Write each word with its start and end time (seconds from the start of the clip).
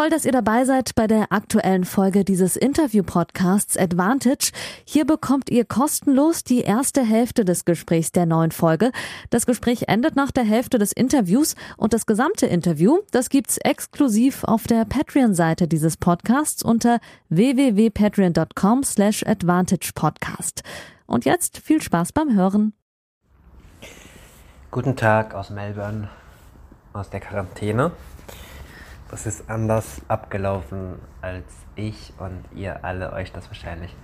Toll, 0.00 0.08
dass 0.08 0.24
ihr 0.24 0.32
dabei 0.32 0.64
seid 0.64 0.94
bei 0.94 1.06
der 1.06 1.30
aktuellen 1.30 1.84
Folge 1.84 2.24
dieses 2.24 2.56
Interview-Podcasts 2.56 3.76
Advantage. 3.76 4.50
Hier 4.86 5.04
bekommt 5.04 5.50
ihr 5.50 5.66
kostenlos 5.66 6.42
die 6.42 6.62
erste 6.62 7.02
Hälfte 7.02 7.44
des 7.44 7.66
Gesprächs 7.66 8.10
der 8.10 8.24
neuen 8.24 8.50
Folge. 8.50 8.92
Das 9.28 9.44
Gespräch 9.44 9.88
endet 9.88 10.16
nach 10.16 10.30
der 10.30 10.44
Hälfte 10.44 10.78
des 10.78 10.92
Interviews 10.92 11.54
und 11.76 11.92
das 11.92 12.06
gesamte 12.06 12.46
Interview, 12.46 13.00
das 13.10 13.28
gibt's 13.28 13.58
exklusiv 13.58 14.42
auf 14.44 14.62
der 14.66 14.86
Patreon-Seite 14.86 15.68
dieses 15.68 15.98
Podcasts 15.98 16.62
unter 16.62 16.98
www.patreon.com 17.28 18.84
slash 18.84 19.22
advantagepodcast. 19.26 20.62
Und 21.04 21.26
jetzt 21.26 21.58
viel 21.58 21.82
Spaß 21.82 22.12
beim 22.12 22.34
Hören. 22.34 22.72
Guten 24.70 24.96
Tag 24.96 25.34
aus 25.34 25.50
Melbourne, 25.50 26.08
aus 26.94 27.10
der 27.10 27.20
Quarantäne. 27.20 27.92
Das 29.10 29.26
ist 29.26 29.50
anders 29.50 30.02
abgelaufen, 30.06 31.00
als 31.20 31.44
ich 31.74 32.12
und 32.18 32.44
ihr 32.54 32.84
alle 32.84 33.12
euch 33.12 33.32
das 33.32 33.48
wahrscheinlich 33.48 33.96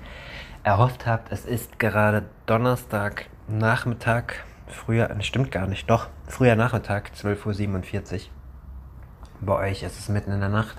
erhofft 0.64 1.06
habt. 1.06 1.30
Es 1.30 1.44
ist 1.44 1.78
gerade 1.78 2.24
Donnerstag 2.46 3.26
Nachmittag, 3.46 4.44
früher, 4.66 5.06
das 5.06 5.24
stimmt 5.24 5.52
gar 5.52 5.68
nicht, 5.68 5.88
doch, 5.88 6.08
früher 6.26 6.56
Nachmittag, 6.56 7.12
12.47 7.16 8.14
Uhr. 8.14 8.20
Bei 9.42 9.70
euch 9.70 9.84
ist 9.84 9.96
es 9.96 10.08
mitten 10.08 10.32
in 10.32 10.40
der 10.40 10.48
Nacht, 10.48 10.76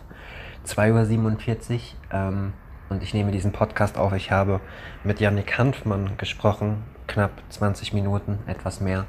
2.47 0.65 1.73
Uhr. 1.73 1.79
Ähm, 2.11 2.53
und 2.89 3.03
ich 3.03 3.13
nehme 3.13 3.31
diesen 3.31 3.53
Podcast 3.53 3.97
auf. 3.97 4.11
Ich 4.11 4.31
habe 4.31 4.59
mit 5.05 5.21
Yannick 5.21 5.57
Hanfmann 5.57 6.17
gesprochen, 6.17 6.83
knapp 7.07 7.31
20 7.49 7.93
Minuten, 7.93 8.39
etwas 8.47 8.81
mehr. 8.81 9.05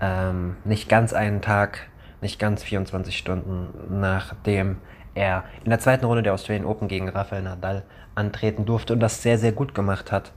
Ähm, 0.00 0.56
nicht 0.64 0.88
ganz 0.88 1.12
einen 1.12 1.40
Tag 1.40 1.88
nicht 2.24 2.40
ganz 2.40 2.64
24 2.64 3.16
Stunden 3.16 3.68
nachdem 4.00 4.78
er 5.14 5.44
in 5.62 5.70
der 5.70 5.78
zweiten 5.78 6.04
Runde 6.04 6.22
der 6.22 6.34
Australian 6.34 6.66
Open 6.66 6.88
gegen 6.88 7.08
Rafael 7.08 7.42
Nadal 7.42 7.84
antreten 8.16 8.64
durfte 8.64 8.92
und 8.92 9.00
das 9.00 9.22
sehr, 9.22 9.38
sehr 9.38 9.52
gut 9.52 9.74
gemacht 9.74 10.10
hat. 10.10 10.32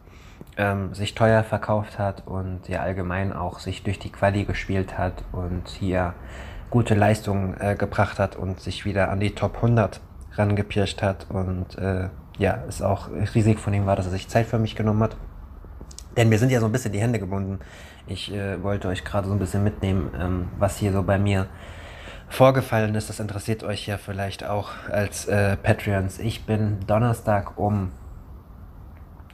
Ähm, 0.56 0.94
sich 0.94 1.16
teuer 1.16 1.44
verkauft 1.44 1.98
hat 1.98 2.28
und 2.28 2.68
ja 2.68 2.82
allgemein 2.82 3.34
auch 3.34 3.60
sich 3.60 3.84
durch 3.84 4.00
die 4.00 4.12
Quali 4.12 4.44
gespielt 4.44 4.98
hat 4.98 5.24
und 5.32 5.68
hier 5.68 6.14
gute 6.70 6.94
Leistungen 6.94 7.56
äh, 7.60 7.76
gebracht 7.76 8.20
hat 8.20 8.36
und 8.36 8.60
sich 8.60 8.86
wieder 8.86 9.10
an 9.10 9.20
die 9.20 9.34
Top 9.34 9.56
100 9.56 10.00
rangepirscht 10.34 11.02
hat 11.02 11.28
und 11.30 11.78
äh, 11.78 12.10
ja, 12.38 12.64
es 12.68 12.82
auch 12.82 13.10
riesig 13.34 13.60
von 13.60 13.74
ihm 13.74 13.86
war, 13.86 13.96
dass 13.96 14.06
er 14.06 14.12
sich 14.12 14.28
Zeit 14.28 14.46
für 14.46 14.60
mich 14.60 14.76
genommen 14.76 15.02
hat. 15.02 15.18
Denn 16.16 16.30
mir 16.30 16.40
sind 16.40 16.52
ja 16.52 16.60
so 16.60 16.66
ein 16.66 16.72
bisschen 16.72 16.92
die 16.92 17.00
Hände 17.00 17.20
gebunden. 17.20 17.60
Ich 18.08 18.34
äh, 18.34 18.62
wollte 18.64 18.88
euch 18.88 19.04
gerade 19.04 19.28
so 19.28 19.34
ein 19.34 19.40
bisschen 19.40 19.64
mitnehmen, 19.64 20.12
ähm, 20.20 20.48
was 20.58 20.78
hier 20.78 20.92
so 20.92 21.04
bei 21.04 21.20
mir 21.20 21.48
vorgefallen 22.30 22.96
ist. 22.96 23.10
Das 23.10 23.20
interessiert 23.20 23.64
euch 23.64 23.88
ja 23.88 23.98
vielleicht 23.98 24.46
auch 24.46 24.70
als 24.90 25.28
äh, 25.28 25.58
Patreons. 25.58 26.20
Ich 26.20 26.46
bin 26.46 26.80
Donnerstag 26.88 27.58
um 27.58 27.92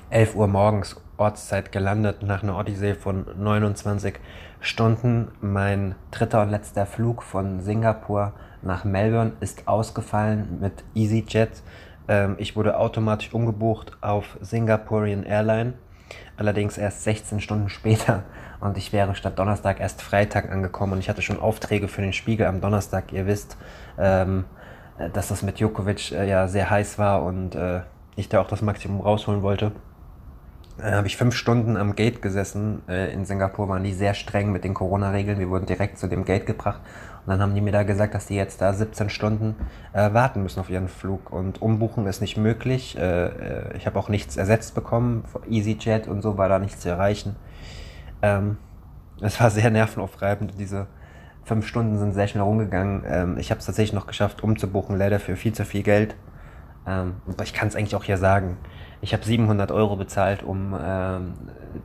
11 0.09 0.35
Uhr 0.35 0.47
morgens 0.47 1.01
Ortszeit 1.17 1.71
gelandet 1.71 2.23
nach 2.23 2.43
einer 2.43 2.57
Odyssee 2.57 2.95
von 2.95 3.25
29 3.37 4.19
Stunden. 4.59 5.29
Mein 5.41 5.95
dritter 6.11 6.41
und 6.41 6.49
letzter 6.49 6.85
Flug 6.85 7.23
von 7.23 7.61
Singapur 7.61 8.33
nach 8.61 8.83
Melbourne 8.83 9.33
ist 9.39 9.67
ausgefallen 9.67 10.59
mit 10.59 10.83
EasyJet. 10.95 11.61
Ähm, 12.07 12.35
ich 12.37 12.55
wurde 12.55 12.77
automatisch 12.77 13.33
umgebucht 13.33 13.97
auf 14.01 14.37
Singaporean 14.41 15.23
Airline, 15.23 15.73
allerdings 16.37 16.77
erst 16.77 17.03
16 17.03 17.41
Stunden 17.41 17.69
später 17.69 18.23
und 18.59 18.77
ich 18.77 18.93
wäre 18.93 19.15
statt 19.15 19.37
Donnerstag 19.37 19.79
erst 19.79 20.01
Freitag 20.01 20.51
angekommen 20.51 20.93
und 20.93 20.99
ich 20.99 21.09
hatte 21.09 21.21
schon 21.21 21.39
Aufträge 21.39 21.87
für 21.87 22.01
den 22.01 22.13
Spiegel 22.13 22.47
am 22.47 22.61
Donnerstag. 22.61 23.11
Ihr 23.11 23.27
wisst, 23.27 23.57
ähm, 23.97 24.45
dass 25.13 25.27
das 25.27 25.41
mit 25.41 25.59
Djokovic 25.59 26.11
äh, 26.11 26.29
ja 26.29 26.47
sehr 26.47 26.69
heiß 26.69 26.97
war 26.97 27.23
und 27.23 27.55
äh, 27.55 27.81
ich 28.15 28.29
da 28.29 28.41
auch 28.41 28.47
das 28.47 28.61
Maximum 28.61 29.01
rausholen 29.01 29.41
wollte. 29.41 29.71
Äh, 30.81 30.91
habe 30.91 31.07
ich 31.07 31.17
fünf 31.17 31.35
Stunden 31.35 31.77
am 31.77 31.95
Gate 31.95 32.21
gesessen. 32.21 32.81
Äh, 32.87 33.13
in 33.13 33.25
Singapur 33.25 33.69
waren 33.69 33.83
die 33.83 33.93
sehr 33.93 34.13
streng 34.13 34.51
mit 34.51 34.63
den 34.63 34.73
Corona-Regeln. 34.73 35.39
Wir 35.39 35.49
wurden 35.49 35.65
direkt 35.65 35.97
zu 35.97 36.07
dem 36.07 36.25
Gate 36.25 36.45
gebracht. 36.45 36.81
Und 37.25 37.31
dann 37.31 37.41
haben 37.41 37.55
die 37.55 37.61
mir 37.61 37.71
da 37.71 37.83
gesagt, 37.83 38.13
dass 38.15 38.25
die 38.25 38.35
jetzt 38.35 38.61
da 38.61 38.73
17 38.73 39.09
Stunden 39.09 39.55
äh, 39.93 40.13
warten 40.13 40.43
müssen 40.43 40.59
auf 40.59 40.69
ihren 40.69 40.89
Flug. 40.89 41.31
Und 41.31 41.61
umbuchen 41.61 42.05
ist 42.05 42.19
nicht 42.19 42.35
möglich. 42.35 42.97
Äh, 42.97 43.25
äh, 43.25 43.77
ich 43.77 43.85
habe 43.85 43.97
auch 43.97 44.09
nichts 44.09 44.35
ersetzt 44.35 44.75
bekommen. 44.75 45.23
EasyJet 45.49 46.07
und 46.07 46.21
so 46.21 46.37
war 46.37 46.49
da 46.49 46.59
nichts 46.59 46.81
zu 46.81 46.89
erreichen. 46.89 47.37
Ähm, 48.21 48.57
es 49.21 49.39
war 49.39 49.49
sehr 49.51 49.71
nervenaufreibend. 49.71 50.53
Diese 50.59 50.87
fünf 51.45 51.65
Stunden 51.65 51.97
sind 51.97 52.13
sehr 52.13 52.27
schnell 52.27 52.43
rumgegangen. 52.43 53.03
Ähm, 53.07 53.37
ich 53.37 53.51
habe 53.51 53.59
es 53.59 53.65
tatsächlich 53.65 53.93
noch 53.93 54.07
geschafft, 54.07 54.43
umzubuchen, 54.43 54.97
leider 54.97 55.19
für 55.19 55.37
viel 55.37 55.53
zu 55.53 55.63
viel 55.63 55.83
Geld. 55.83 56.15
Ähm, 56.85 57.15
aber 57.27 57.43
ich 57.43 57.53
kann 57.53 57.69
es 57.69 57.75
eigentlich 57.75 57.95
auch 57.95 58.03
hier 58.03 58.17
sagen. 58.17 58.57
Ich 59.01 59.13
habe 59.13 59.23
700 59.23 59.71
Euro 59.71 59.95
bezahlt, 59.95 60.43
um 60.43 60.77
ähm, 60.81 61.33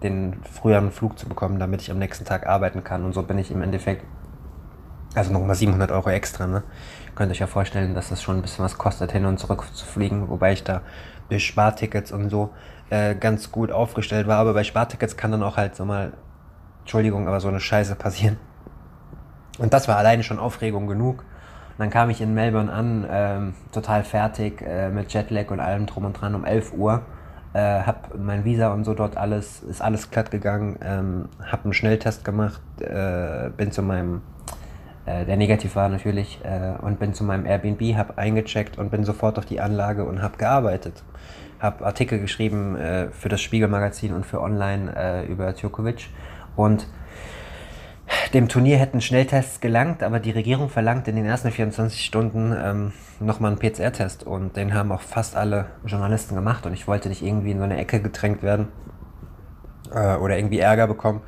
den 0.02 0.40
früheren 0.44 0.90
Flug 0.90 1.18
zu 1.18 1.28
bekommen, 1.28 1.58
damit 1.58 1.82
ich 1.82 1.90
am 1.90 1.98
nächsten 1.98 2.24
Tag 2.24 2.46
arbeiten 2.46 2.84
kann. 2.84 3.04
Und 3.04 3.12
so 3.12 3.22
bin 3.22 3.38
ich 3.38 3.50
im 3.50 3.62
Endeffekt, 3.62 4.04
also 5.14 5.32
nochmal 5.32 5.56
700 5.56 5.90
Euro 5.90 6.10
extra. 6.10 6.46
Ne? 6.46 6.62
Könnt 7.14 7.32
euch 7.32 7.38
ja 7.38 7.46
vorstellen, 7.46 7.94
dass 7.94 8.08
das 8.08 8.22
schon 8.22 8.36
ein 8.36 8.42
bisschen 8.42 8.64
was 8.64 8.78
kostet, 8.78 9.12
hin 9.12 9.24
und 9.24 9.38
zurück 9.38 9.64
zu 9.72 9.86
fliegen. 9.86 10.28
Wobei 10.28 10.52
ich 10.52 10.64
da 10.64 10.82
durch 11.28 11.46
Spartickets 11.46 12.12
und 12.12 12.30
so 12.30 12.50
äh, 12.90 13.14
ganz 13.14 13.50
gut 13.50 13.70
aufgestellt 13.70 14.26
war. 14.26 14.38
Aber 14.38 14.54
bei 14.54 14.64
Spartickets 14.64 15.16
kann 15.16 15.30
dann 15.30 15.42
auch 15.42 15.56
halt 15.56 15.76
so 15.76 15.84
mal 15.84 16.12
Entschuldigung, 16.80 17.28
aber 17.28 17.40
so 17.40 17.48
eine 17.48 17.60
Scheiße 17.60 17.96
passieren. 17.96 18.38
Und 19.58 19.74
das 19.74 19.88
war 19.88 19.96
alleine 19.96 20.22
schon 20.22 20.38
Aufregung 20.38 20.86
genug. 20.86 21.18
Und 21.18 21.78
dann 21.78 21.90
kam 21.90 22.10
ich 22.10 22.20
in 22.20 22.34
Melbourne 22.34 22.72
an, 22.72 23.06
ähm, 23.10 23.54
total 23.72 24.04
fertig, 24.04 24.62
äh, 24.62 24.88
mit 24.88 25.12
Jetlag 25.12 25.50
und 25.50 25.60
allem 25.60 25.86
drum 25.86 26.06
und 26.06 26.14
dran 26.14 26.34
um 26.34 26.44
11 26.44 26.72
Uhr. 26.72 27.02
Äh, 27.52 27.82
hab 27.82 28.16
mein 28.18 28.44
Visa 28.44 28.72
und 28.72 28.84
so 28.84 28.94
dort 28.94 29.16
alles, 29.16 29.62
ist 29.62 29.80
alles 29.80 30.10
glatt 30.10 30.30
gegangen, 30.30 30.78
ähm, 30.82 31.28
hab 31.44 31.64
einen 31.64 31.72
Schnelltest 31.72 32.24
gemacht, 32.24 32.60
äh, 32.80 33.50
bin 33.56 33.72
zu 33.72 33.82
meinem, 33.82 34.22
der 35.24 35.36
negativ 35.36 35.76
war 35.76 35.88
natürlich, 35.88 36.40
äh, 36.44 36.82
und 36.82 36.98
bin 36.98 37.14
zu 37.14 37.24
meinem 37.24 37.46
Airbnb, 37.46 37.96
hab 37.96 38.18
eingecheckt 38.18 38.78
und 38.78 38.90
bin 38.90 39.04
sofort 39.04 39.38
auf 39.38 39.46
die 39.46 39.60
Anlage 39.60 40.04
und 40.04 40.22
hab 40.22 40.38
gearbeitet. 40.38 41.02
Hab 41.60 41.82
Artikel 41.82 42.20
geschrieben 42.20 42.76
äh, 42.76 43.08
für 43.10 43.28
das 43.28 43.40
Spiegelmagazin 43.40 44.12
und 44.12 44.26
für 44.26 44.40
Online 44.40 44.92
äh, 44.96 45.26
über 45.26 45.52
Djokovic 45.52 46.08
und 46.56 46.86
dem 48.34 48.48
Turnier 48.48 48.78
hätten 48.78 49.00
Schnelltests 49.00 49.60
gelangt, 49.60 50.02
aber 50.02 50.20
die 50.20 50.30
Regierung 50.30 50.68
verlangt 50.68 51.08
in 51.08 51.16
den 51.16 51.26
ersten 51.26 51.50
24 51.50 52.04
Stunden 52.04 52.54
ähm, 52.58 52.92
nochmal 53.20 53.52
einen 53.52 53.60
PCR-Test 53.60 54.24
und 54.24 54.56
den 54.56 54.74
haben 54.74 54.92
auch 54.92 55.00
fast 55.00 55.36
alle 55.36 55.66
Journalisten 55.84 56.34
gemacht 56.34 56.66
und 56.66 56.72
ich 56.72 56.86
wollte 56.86 57.08
nicht 57.08 57.22
irgendwie 57.22 57.50
in 57.50 57.58
so 57.58 57.64
eine 57.64 57.76
Ecke 57.76 58.00
gedrängt 58.00 58.42
werden 58.42 58.68
äh, 59.92 60.16
oder 60.16 60.36
irgendwie 60.36 60.58
Ärger 60.58 60.86
bekommen. 60.86 61.22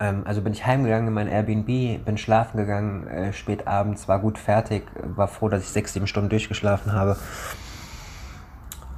Ähm, 0.00 0.22
also 0.24 0.42
bin 0.42 0.52
ich 0.52 0.64
heimgegangen 0.66 1.08
in 1.08 1.14
mein 1.14 1.28
Airbnb, 1.28 2.04
bin 2.04 2.18
schlafen 2.18 2.58
gegangen, 2.58 3.06
äh, 3.06 3.32
spät 3.32 3.66
abends, 3.66 4.08
war 4.08 4.18
gut 4.20 4.38
fertig, 4.38 4.84
war 5.02 5.28
froh, 5.28 5.48
dass 5.48 5.62
ich 5.62 5.68
sechs, 5.68 5.92
sieben 5.92 6.06
Stunden 6.06 6.28
durchgeschlafen 6.28 6.92
habe 6.92 7.16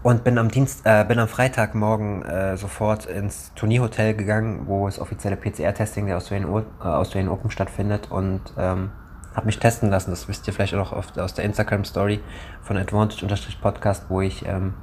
und 0.03 0.25
bin 0.25 0.39
am 0.39 0.50
Dienst, 0.50 0.83
äh, 0.84 1.05
bin 1.06 1.19
am 1.19 1.28
Freitagmorgen 1.28 2.22
äh, 2.22 2.56
sofort 2.56 3.06
ins 3.06 3.53
Turnierhotel 3.55 4.15
gegangen, 4.15 4.66
wo 4.66 4.87
das 4.87 4.99
offizielle 4.99 5.37
PCR-Testing 5.37 6.06
der 6.06 6.16
Australian, 6.16 6.65
äh, 6.83 7.28
Open 7.28 7.50
stattfindet 7.50 8.10
und 8.10 8.41
ähm, 8.56 8.91
habe 9.34 9.47
mich 9.47 9.59
testen 9.59 9.91
lassen. 9.91 10.10
Das 10.10 10.28
wisst 10.28 10.47
ihr 10.47 10.55
vielleicht 10.55 10.75
auch 10.75 10.93
oft 10.93 11.19
aus 11.19 11.34
der 11.34 11.44
Instagram-Story 11.44 12.21
von 12.62 12.77
Advantage-Podcast, 12.77 14.06
wo 14.09 14.21
ich 14.21 14.47
ähm, 14.47 14.75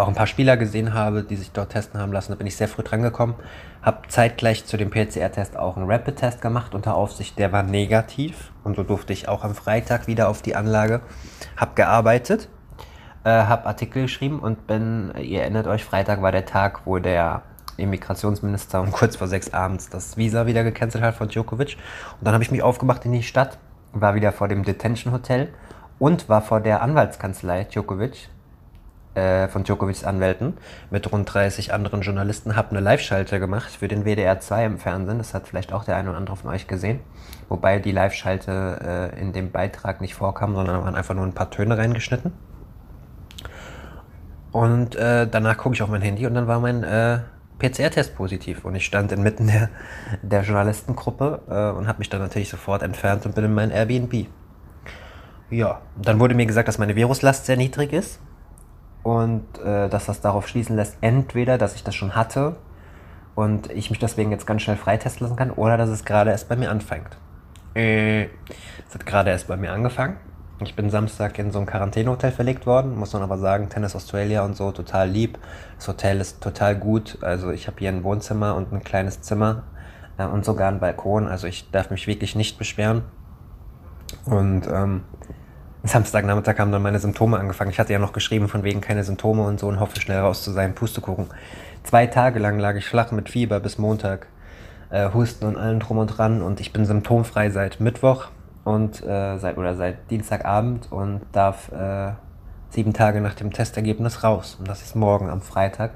auch 0.00 0.08
ein 0.08 0.14
paar 0.14 0.26
Spieler 0.26 0.56
gesehen 0.56 0.94
habe, 0.94 1.22
die 1.22 1.36
sich 1.36 1.52
dort 1.52 1.70
testen 1.70 2.00
haben 2.00 2.12
lassen. 2.12 2.32
Da 2.32 2.36
bin 2.36 2.46
ich 2.46 2.56
sehr 2.56 2.68
früh 2.68 2.82
dran 2.82 3.02
gekommen. 3.02 3.34
Habe 3.82 4.08
zeitgleich 4.08 4.64
zu 4.64 4.76
dem 4.76 4.90
PCR-Test 4.90 5.56
auch 5.56 5.76
einen 5.76 5.90
Rapid-Test 5.90 6.40
gemacht 6.40 6.74
unter 6.74 6.94
Aufsicht. 6.94 7.38
Der 7.38 7.52
war 7.52 7.62
negativ 7.62 8.52
und 8.64 8.76
so 8.76 8.82
durfte 8.82 9.12
ich 9.12 9.28
auch 9.28 9.44
am 9.44 9.54
Freitag 9.54 10.06
wieder 10.06 10.28
auf 10.28 10.42
die 10.42 10.56
Anlage. 10.56 11.00
Habe 11.56 11.72
gearbeitet 11.74 12.48
äh, 13.24 13.30
habe 13.30 13.66
Artikel 13.66 14.02
geschrieben 14.02 14.40
und 14.40 14.66
bin, 14.66 15.12
ihr 15.20 15.42
erinnert 15.42 15.66
euch, 15.66 15.84
Freitag 15.84 16.22
war 16.22 16.32
der 16.32 16.44
Tag, 16.44 16.86
wo 16.86 16.98
der 16.98 17.42
Immigrationsminister 17.76 18.80
um 18.80 18.92
kurz 18.92 19.16
vor 19.16 19.28
sechs 19.28 19.52
abends 19.52 19.88
das 19.88 20.16
Visa 20.16 20.46
wieder 20.46 20.64
gecancelt 20.64 21.02
hat 21.02 21.14
von 21.14 21.28
Djokovic. 21.28 21.76
Und 22.18 22.26
dann 22.26 22.34
habe 22.34 22.44
ich 22.44 22.50
mich 22.50 22.62
aufgemacht 22.62 23.04
in 23.04 23.12
die 23.12 23.22
Stadt, 23.22 23.58
war 23.92 24.14
wieder 24.14 24.32
vor 24.32 24.48
dem 24.48 24.64
Detention 24.64 25.12
Hotel 25.12 25.48
und 25.98 26.28
war 26.28 26.42
vor 26.42 26.60
der 26.60 26.82
Anwaltskanzlei 26.82 27.64
Djokovic, 27.64 28.28
äh, 29.14 29.48
von 29.48 29.64
Djokovics 29.64 30.04
Anwälten, 30.04 30.54
mit 30.90 31.10
rund 31.12 31.32
30 31.32 31.74
anderen 31.74 32.00
Journalisten, 32.00 32.56
habe 32.56 32.70
eine 32.70 32.80
Live-Schalte 32.80 33.38
gemacht 33.40 33.70
für 33.70 33.88
den 33.88 34.04
WDR 34.04 34.40
2 34.40 34.64
im 34.64 34.78
Fernsehen. 34.78 35.18
Das 35.18 35.34
hat 35.34 35.46
vielleicht 35.46 35.72
auch 35.72 35.84
der 35.84 35.96
eine 35.96 36.10
oder 36.10 36.18
andere 36.18 36.36
von 36.36 36.50
euch 36.50 36.66
gesehen. 36.66 37.00
Wobei 37.48 37.78
die 37.78 37.92
Live-Schalte 37.92 39.10
äh, 39.14 39.20
in 39.20 39.32
dem 39.32 39.50
Beitrag 39.50 40.00
nicht 40.00 40.14
vorkam, 40.14 40.54
sondern 40.54 40.82
waren 40.82 40.94
einfach 40.94 41.14
nur 41.14 41.26
ein 41.26 41.34
paar 41.34 41.50
Töne 41.50 41.76
reingeschnitten. 41.76 42.32
Und 44.50 44.96
äh, 44.96 45.26
danach 45.30 45.56
gucke 45.56 45.74
ich 45.74 45.82
auf 45.82 45.88
mein 45.88 46.02
Handy 46.02 46.26
und 46.26 46.34
dann 46.34 46.46
war 46.46 46.60
mein 46.60 46.82
äh, 46.82 47.20
PCR-Test 47.58 48.14
positiv. 48.14 48.64
Und 48.64 48.74
ich 48.74 48.84
stand 48.84 49.12
inmitten 49.12 49.46
der, 49.46 49.68
der 50.22 50.42
Journalistengruppe 50.42 51.40
äh, 51.48 51.76
und 51.76 51.86
habe 51.86 51.98
mich 51.98 52.10
dann 52.10 52.20
natürlich 52.20 52.48
sofort 52.48 52.82
entfernt 52.82 53.26
und 53.26 53.34
bin 53.34 53.44
in 53.44 53.54
mein 53.54 53.70
Airbnb. 53.70 54.26
Ja, 55.50 55.82
dann 56.00 56.18
wurde 56.18 56.34
mir 56.34 56.46
gesagt, 56.46 56.68
dass 56.68 56.78
meine 56.78 56.96
Viruslast 56.96 57.44
sehr 57.44 57.58
niedrig 57.58 57.92
ist 57.92 58.18
und 59.02 59.58
äh, 59.58 59.88
dass 59.88 60.06
das 60.06 60.20
darauf 60.20 60.48
schließen 60.48 60.76
lässt, 60.76 60.96
entweder, 61.00 61.58
dass 61.58 61.74
ich 61.74 61.84
das 61.84 61.94
schon 61.94 62.14
hatte 62.14 62.56
und 63.34 63.70
ich 63.70 63.90
mich 63.90 63.98
deswegen 63.98 64.30
jetzt 64.30 64.46
ganz 64.46 64.62
schnell 64.62 64.76
freitesten 64.76 65.24
lassen 65.24 65.36
kann 65.36 65.50
oder 65.50 65.76
dass 65.76 65.88
es 65.88 66.04
gerade 66.04 66.30
erst 66.30 66.48
bei 66.48 66.56
mir 66.56 66.70
anfängt. 66.70 67.16
Äh, 67.74 68.24
es 68.24 68.94
hat 68.94 69.06
gerade 69.06 69.30
erst 69.30 69.48
bei 69.48 69.56
mir 69.56 69.72
angefangen. 69.72 70.16
Ich 70.60 70.76
bin 70.76 70.90
Samstag 70.90 71.38
in 71.38 71.50
so 71.50 71.58
ein 71.58 71.66
Quarantänehotel 71.66 72.30
verlegt 72.30 72.66
worden, 72.66 72.96
muss 72.96 73.12
man 73.12 73.22
aber 73.22 73.38
sagen, 73.38 73.68
Tennis 73.68 73.96
Australia 73.96 74.44
und 74.44 74.56
so, 74.56 74.70
total 74.70 75.08
lieb. 75.08 75.38
Das 75.76 75.88
Hotel 75.88 76.20
ist 76.20 76.40
total 76.40 76.76
gut. 76.76 77.18
Also 77.22 77.50
ich 77.50 77.66
habe 77.66 77.78
hier 77.80 77.88
ein 77.88 78.04
Wohnzimmer 78.04 78.54
und 78.54 78.72
ein 78.72 78.84
kleines 78.84 79.22
Zimmer 79.22 79.64
äh, 80.18 80.24
und 80.24 80.44
sogar 80.44 80.68
einen 80.68 80.78
Balkon. 80.78 81.26
Also 81.26 81.46
ich 81.46 81.70
darf 81.70 81.90
mich 81.90 82.06
wirklich 82.06 82.36
nicht 82.36 82.58
beschweren. 82.58 83.02
Und 84.26 84.68
ähm, 84.68 85.02
Samstagnachmittag 85.84 86.58
haben 86.58 86.70
dann 86.70 86.82
meine 86.82 87.00
Symptome 87.00 87.38
angefangen. 87.38 87.70
Ich 87.70 87.80
hatte 87.80 87.92
ja 87.92 87.98
noch 87.98 88.12
geschrieben, 88.12 88.48
von 88.48 88.62
wegen 88.62 88.80
keine 88.80 89.02
Symptome 89.02 89.42
und 89.42 89.58
so 89.58 89.66
und 89.66 89.80
hoffe 89.80 90.00
schnell 90.00 90.20
raus 90.20 90.44
zu 90.44 90.52
sein, 90.52 90.74
Pustekuchen. 90.74 91.26
Zwei 91.82 92.06
Tage 92.06 92.38
lang 92.38 92.58
lag 92.60 92.76
ich 92.76 92.86
flach 92.86 93.10
mit 93.10 93.28
Fieber 93.28 93.58
bis 93.58 93.78
Montag, 93.78 94.28
äh, 94.90 95.12
Husten 95.12 95.44
und 95.44 95.56
allem 95.56 95.80
drum 95.80 95.98
und 95.98 96.06
dran 96.06 96.40
und 96.40 96.60
ich 96.60 96.72
bin 96.72 96.84
symptomfrei 96.84 97.50
seit 97.50 97.80
Mittwoch 97.80 98.28
und 98.62 99.02
äh, 99.02 99.38
seit 99.38 99.58
oder 99.58 99.74
seit 99.74 100.08
Dienstagabend 100.10 100.92
und 100.92 101.22
darf 101.32 101.72
äh, 101.72 102.12
sieben 102.70 102.92
Tage 102.92 103.20
nach 103.20 103.34
dem 103.34 103.52
Testergebnis 103.52 104.22
raus. 104.22 104.56
Und 104.60 104.68
das 104.68 104.82
ist 104.82 104.94
morgen 104.94 105.28
am 105.28 105.42
Freitag. 105.42 105.92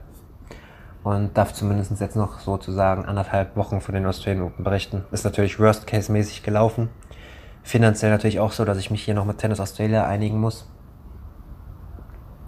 Und 1.04 1.38
darf 1.38 1.52
zumindest 1.52 2.00
jetzt 2.00 2.16
noch 2.16 2.40
sozusagen 2.40 3.04
anderthalb 3.04 3.54
Wochen 3.54 3.80
von 3.80 3.94
den 3.94 4.06
Australian 4.06 4.46
Open 4.46 4.64
berichten. 4.64 5.04
Ist 5.12 5.24
natürlich 5.24 5.60
Worst-Case-mäßig 5.60 6.42
gelaufen 6.42 6.88
finanziell 7.66 8.12
natürlich 8.12 8.38
auch 8.38 8.52
so, 8.52 8.64
dass 8.64 8.78
ich 8.78 8.92
mich 8.92 9.02
hier 9.02 9.14
noch 9.14 9.24
mit 9.24 9.38
Tennis 9.38 9.58
Australia 9.58 10.06
einigen 10.06 10.38
muss. 10.38 10.70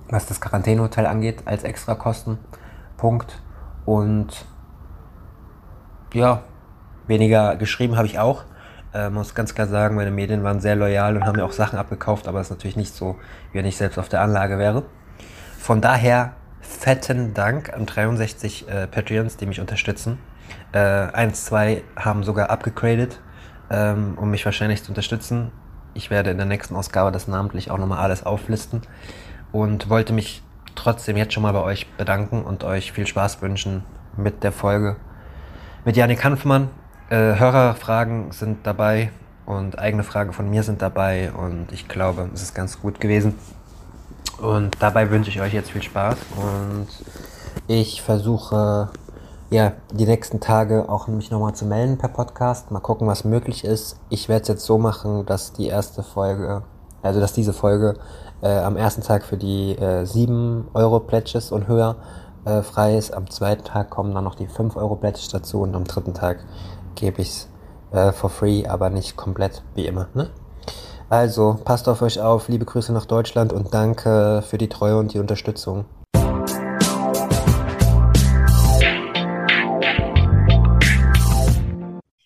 Was 0.09 0.27
das 0.27 0.41
Quarantänehotel 0.41 1.07
angeht, 1.07 1.43
als 1.45 1.65
Extrakosten. 1.65 2.39
Punkt. 2.97 3.43
Und 3.85 4.47
ja, 6.15 6.43
weniger 7.09 7.57
geschrieben 7.57 7.97
habe 7.97 8.07
ich 8.07 8.21
auch. 8.21 8.45
Äh, 8.95 9.11
muss 9.11 9.35
ganz 9.35 9.55
klar 9.55 9.67
sagen, 9.67 9.97
meine 9.97 10.13
Medien 10.13 10.45
waren 10.45 10.61
sehr 10.61 10.77
loyal 10.77 11.17
und 11.17 11.27
haben 11.27 11.37
mir 11.37 11.45
auch 11.45 11.53
Sachen 11.53 11.79
abgekauft, 11.79 12.29
aber 12.29 12.41
es 12.41 12.47
ist 12.47 12.51
natürlich 12.53 12.77
nicht 12.77 12.95
so, 12.95 13.17
wie 13.51 13.59
wenn 13.59 13.67
ich 13.67 13.77
selbst 13.77 13.99
auf 13.99 14.09
der 14.09 14.23
Anlage 14.23 14.57
wäre. 14.59 14.85
Von 15.59 15.81
daher 15.81 16.35
fetten 16.61 17.35
Dank 17.35 17.75
an 17.75 17.87
63 17.87 18.69
äh, 18.69 18.87
Patreons, 18.87 19.37
die 19.37 19.47
mich 19.47 19.61
unterstützen. 19.61 20.19
Äh, 20.73 20.79
eins, 20.79 21.45
zwei 21.45 21.83
haben 21.97 22.23
sogar 22.23 22.51
abgegradet 22.51 23.21
ähm, 23.71 24.17
um 24.17 24.31
mich 24.31 24.45
wahrscheinlich 24.45 24.83
zu 24.83 24.91
unterstützen. 24.91 25.51
Ich 25.95 26.11
werde 26.11 26.31
in 26.31 26.37
der 26.37 26.47
nächsten 26.47 26.77
Ausgabe 26.77 27.13
das 27.13 27.29
namentlich 27.29 27.71
auch 27.71 27.79
nochmal 27.79 27.99
alles 27.99 28.25
auflisten 28.25 28.83
und 29.53 29.89
wollte 29.89 30.13
mich 30.13 30.43
trotzdem 30.75 31.17
jetzt 31.17 31.33
schon 31.33 31.43
mal 31.43 31.53
bei 31.53 31.63
euch 31.63 31.91
bedanken 31.97 32.43
und 32.43 32.65
euch 32.65 32.93
viel 32.93 33.07
Spaß 33.07 33.43
wünschen 33.43 33.85
mit 34.17 34.45
der 34.45 34.53
Folge 34.53 34.97
mit 35.85 35.97
Janik 35.97 36.23
Hanfmann. 36.25 36.69
Äh, 37.09 37.39
Hörerfragen 37.39 38.31
sind 38.33 38.67
dabei 38.67 39.11
und 39.47 39.79
eigene 39.79 40.05
Fragen 40.05 40.33
von 40.33 40.51
mir 40.51 40.63
sind 40.63 40.83
dabei 40.83 41.33
und 41.33 41.73
ich 41.73 41.89
glaube, 41.89 42.29
es 42.35 42.43
ist 42.43 42.55
ganz 42.55 42.81
gut 42.81 43.01
gewesen. 43.01 43.35
Und 44.39 44.77
dabei 44.81 45.11
wünsche 45.11 45.31
ich 45.31 45.41
euch 45.41 45.53
jetzt 45.53 45.71
viel 45.71 45.83
Spaß 45.83 46.17
und 46.37 46.89
ich 47.67 48.03
versuche 48.03 48.91
ja, 49.51 49.73
die 49.93 50.07
nächsten 50.07 50.41
Tage 50.41 50.89
auch 50.89 51.09
mich 51.09 51.31
nochmal 51.31 51.55
zu 51.55 51.65
melden 51.65 51.97
per 51.97 52.11
Podcast. 52.11 52.71
Mal 52.71 52.81
gucken, 52.81 53.09
was 53.09 53.25
möglich 53.25 53.65
ist. 53.65 53.99
Ich 54.11 54.29
werde 54.29 54.43
es 54.43 54.49
jetzt 54.49 54.65
so 54.67 54.77
machen, 54.77 55.25
dass 55.25 55.53
die 55.53 55.69
erste 55.69 56.03
Folge, 56.03 56.63
also 57.03 57.19
dass 57.19 57.33
diese 57.33 57.55
Folge 57.55 57.95
äh, 58.43 58.59
am 58.59 58.77
ersten 58.77 59.03
Tag 59.03 59.25
für 59.25 59.39
die 59.39 59.73
äh, 59.73 60.05
7 60.05 60.69
Euro 60.75 61.01
Pledges 61.01 61.51
und 61.51 61.67
höher 61.67 61.97
äh, 62.45 62.63
frei 62.63 62.99
ist. 62.99 63.15
Am 63.15 63.31
zweiten 63.31 63.65
Tag 63.65 63.89
kommen 63.89 64.15
dann 64.15 64.25
noch 64.25 64.35
die 64.35 64.49
5 64.49 64.77
Euro 64.77 64.97
Pledges 64.97 65.29
dazu 65.29 65.63
und 65.63 65.75
am 65.75 65.85
dritten 65.85 66.13
Tag 66.13 66.45
gebe 66.95 67.23
ich 67.23 67.29
es 67.29 67.49
äh, 67.93 68.13
for 68.13 68.29
free, 68.29 68.67
aber 68.67 68.91
nicht 68.91 69.17
komplett 69.17 69.63
wie 69.75 69.87
immer. 69.87 70.09
Ne? 70.13 70.29
Also 71.09 71.57
passt 71.65 71.89
auf 71.89 72.03
euch 72.03 72.21
auf, 72.21 72.49
liebe 72.49 72.67
Grüße 72.67 72.93
nach 72.93 73.07
Deutschland 73.07 73.55
und 73.55 73.73
danke 73.73 74.43
für 74.47 74.59
die 74.59 74.69
Treue 74.69 74.99
und 74.99 75.15
die 75.15 75.21
Unterstützung. 75.21 75.87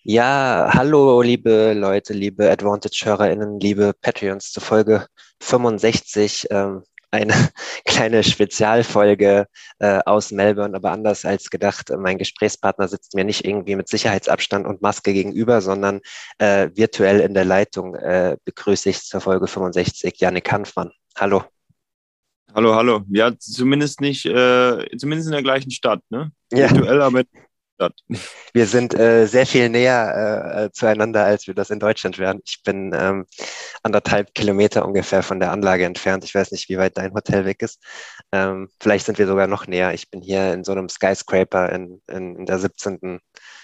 Ja, 0.05 0.69
hallo 0.73 1.21
liebe 1.21 1.71
Leute, 1.73 2.11
liebe 2.11 2.51
Advantage-HörerInnen, 2.51 3.61
liebe 3.61 3.93
Patreons 4.01 4.51
zur 4.51 4.61
Folge 4.61 5.07
65. 5.39 6.47
Ähm, 6.49 6.83
eine 7.09 7.33
kleine 7.85 8.21
Spezialfolge 8.21 9.47
äh, 9.79 9.99
aus 10.05 10.31
Melbourne, 10.31 10.75
aber 10.75 10.91
anders 10.91 11.23
als 11.23 11.49
gedacht. 11.49 11.89
Mein 11.97 12.17
Gesprächspartner 12.17 12.89
sitzt 12.89 13.15
mir 13.15 13.23
nicht 13.23 13.45
irgendwie 13.45 13.77
mit 13.77 13.87
Sicherheitsabstand 13.87 14.67
und 14.67 14.81
Maske 14.81 15.13
gegenüber, 15.13 15.61
sondern 15.61 16.01
äh, 16.37 16.69
virtuell 16.73 17.21
in 17.21 17.33
der 17.33 17.45
Leitung 17.45 17.95
äh, 17.95 18.35
begrüße 18.43 18.89
ich 18.89 19.03
zur 19.03 19.21
Folge 19.21 19.47
65 19.47 20.19
Janik 20.19 20.51
Hanfmann. 20.51 20.91
Hallo. 21.17 21.45
Hallo, 22.53 22.75
hallo. 22.75 23.03
Ja, 23.09 23.31
zumindest 23.39 24.01
nicht, 24.01 24.25
äh, 24.25 24.85
zumindest 24.97 25.27
in 25.27 25.31
der 25.31 25.43
gleichen 25.43 25.71
Stadt, 25.71 26.01
ne? 26.09 26.33
Ja. 26.51 26.69
Virtuell, 26.69 27.01
aber 27.01 27.23
Stadt. 27.83 28.03
Wir 28.53 28.65
sind 28.65 28.93
äh, 28.93 29.25
sehr 29.25 29.45
viel 29.45 29.69
näher 29.69 30.53
äh, 30.55 30.71
zueinander, 30.71 31.25
als 31.25 31.47
wir 31.47 31.53
das 31.53 31.69
in 31.69 31.79
Deutschland 31.79 32.17
wären. 32.19 32.39
Ich 32.45 32.61
bin 32.63 32.91
ähm, 32.93 33.25
anderthalb 33.81 34.33
Kilometer 34.33 34.85
ungefähr 34.85 35.23
von 35.23 35.39
der 35.39 35.51
Anlage 35.51 35.85
entfernt. 35.85 36.23
Ich 36.23 36.35
weiß 36.35 36.51
nicht, 36.51 36.69
wie 36.69 36.77
weit 36.77 36.97
dein 36.97 37.13
Hotel 37.13 37.45
weg 37.45 37.61
ist. 37.61 37.81
Ähm, 38.31 38.69
vielleicht 38.79 39.05
sind 39.05 39.17
wir 39.17 39.27
sogar 39.27 39.47
noch 39.47 39.67
näher. 39.67 39.93
Ich 39.93 40.09
bin 40.09 40.21
hier 40.21 40.53
in 40.53 40.63
so 40.63 40.71
einem 40.71 40.89
Skyscraper 40.89 41.71
in, 41.71 42.01
in, 42.07 42.35
in 42.37 42.45
der 42.45 42.59
17. 42.59 43.19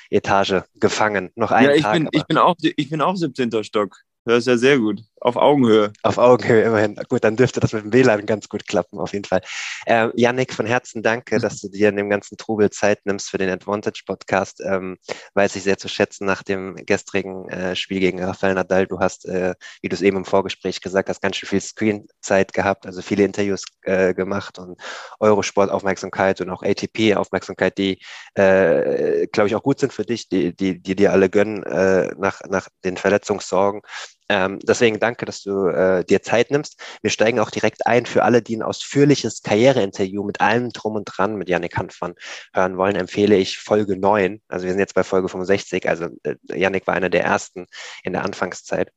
Etage 0.10 0.64
gefangen. 0.76 1.32
Noch 1.36 1.52
einen 1.52 1.70
ja, 1.70 1.76
ich 1.76 1.84
Tag. 1.84 1.94
Bin, 1.94 2.10
ich, 2.12 2.26
bin 2.26 2.38
auch, 2.38 2.56
ich 2.60 2.90
bin 2.90 3.02
auch 3.02 3.16
17. 3.16 3.64
Stock. 3.64 3.98
Das 4.26 4.40
ist 4.40 4.48
ja 4.48 4.58
sehr 4.58 4.80
gut. 4.80 5.02
Auf 5.22 5.36
Augenhöhe. 5.36 5.92
Auf 6.04 6.18
Augenhöhe 6.18 6.64
immerhin. 6.64 6.96
Gut, 7.10 7.24
dann 7.24 7.36
dürfte 7.36 7.60
das 7.60 7.74
mit 7.74 7.84
dem 7.84 7.94
WLAN 7.94 8.26
ganz 8.26 8.48
gut 8.48 8.68
klappen, 8.68 9.00
auf 9.00 9.14
jeden 9.14 9.26
Fall. 9.26 9.42
Äh, 9.86 10.10
Yannick, 10.16 10.54
von 10.54 10.66
Herzen 10.66 11.04
danke, 11.04 11.40
dass 11.40 11.60
du 11.60 11.70
dir 11.70 11.90
in 11.90 11.98
dem 11.98 12.10
ganzen 12.10 12.38
Trubel 12.38 12.70
Zeit 12.70 13.06
nimmst 13.06 13.30
für 13.30 13.38
den 13.38 13.50
Advantage 13.50 14.04
Podcast. 14.06 14.62
Ähm, 14.62 14.98
weiß 15.34 15.56
ich 15.58 15.64
sehr 15.64 15.78
zu 15.78 15.90
schätzen 15.90 16.26
nach 16.26 16.44
dem 16.44 16.76
gestrigen 16.86 17.50
äh, 17.50 17.76
Spiel 17.76 18.00
gegen 18.00 18.24
Rafael 18.24 18.54
Nadal. 18.54 18.88
Du 18.88 19.00
hast, 19.00 19.26
äh, 19.26 19.56
wie 19.82 19.90
du 19.90 19.96
es 19.96 20.02
eben 20.02 20.18
im 20.18 20.26
Vorgespräch 20.26 20.82
gesagt 20.82 21.10
hast, 21.10 21.22
ganz 21.22 21.36
schön 21.36 21.50
viel 21.50 21.62
Screenzeit 21.62 22.54
gehabt, 22.54 22.86
also 22.86 23.02
viele 23.02 23.24
Interviews 23.24 23.64
äh, 23.82 24.14
gemacht 24.14 24.58
und 24.58 24.80
Eurosport-Aufmerksamkeit 25.20 26.40
und 26.42 26.50
auch 26.50 26.64
ATP-Aufmerksamkeit, 26.64 27.78
die, 27.78 28.00
äh, 28.36 29.28
glaube 29.28 29.48
ich, 29.48 29.56
auch 29.56 29.64
gut 29.64 29.80
sind 29.80 29.92
für 29.92 30.06
dich, 30.06 30.30
die, 30.30 30.56
die, 30.56 30.82
die 30.82 30.96
dir 30.96 31.12
alle 31.12 31.30
gönnen 31.30 31.64
äh, 31.64 32.14
nach, 32.18 32.42
nach 32.48 32.70
den 32.84 32.96
Verletzungssorgen. 32.96 33.82
Ähm, 34.30 34.60
deswegen 34.60 35.00
danke, 35.00 35.26
dass 35.26 35.42
du 35.42 35.68
äh, 35.68 36.06
dir 36.06 36.22
Zeit 36.22 36.52
nimmst. 36.52 36.80
Wir 37.02 37.10
steigen 37.10 37.40
auch 37.40 37.50
direkt 37.50 37.88
ein 37.88 38.06
für 38.06 38.24
alle, 38.24 38.42
die 38.44 38.56
ein 38.56 38.62
ausführliches 38.62 39.42
Karriereinterview 39.42 40.24
mit 40.24 40.40
allem 40.40 40.70
drum 40.70 40.96
und 40.96 41.06
dran 41.06 41.36
mit 41.36 41.50
Janik 41.50 41.76
Hanfmann 41.78 42.14
hören 42.54 42.78
wollen, 42.78 42.96
empfehle 42.96 43.36
ich 43.36 43.58
Folge 43.58 43.98
9. 43.98 44.42
Also 44.48 44.66
wir 44.66 44.72
sind 44.72 44.80
jetzt 44.80 44.94
bei 44.94 45.04
Folge 45.04 45.30
65. 45.30 45.90
Also 45.90 46.10
äh, 46.24 46.36
Janik 46.54 46.86
war 46.86 46.94
einer 46.94 47.10
der 47.10 47.24
ersten 47.24 47.66
in 48.04 48.14
der 48.14 48.24
Anfangszeit 48.24 48.92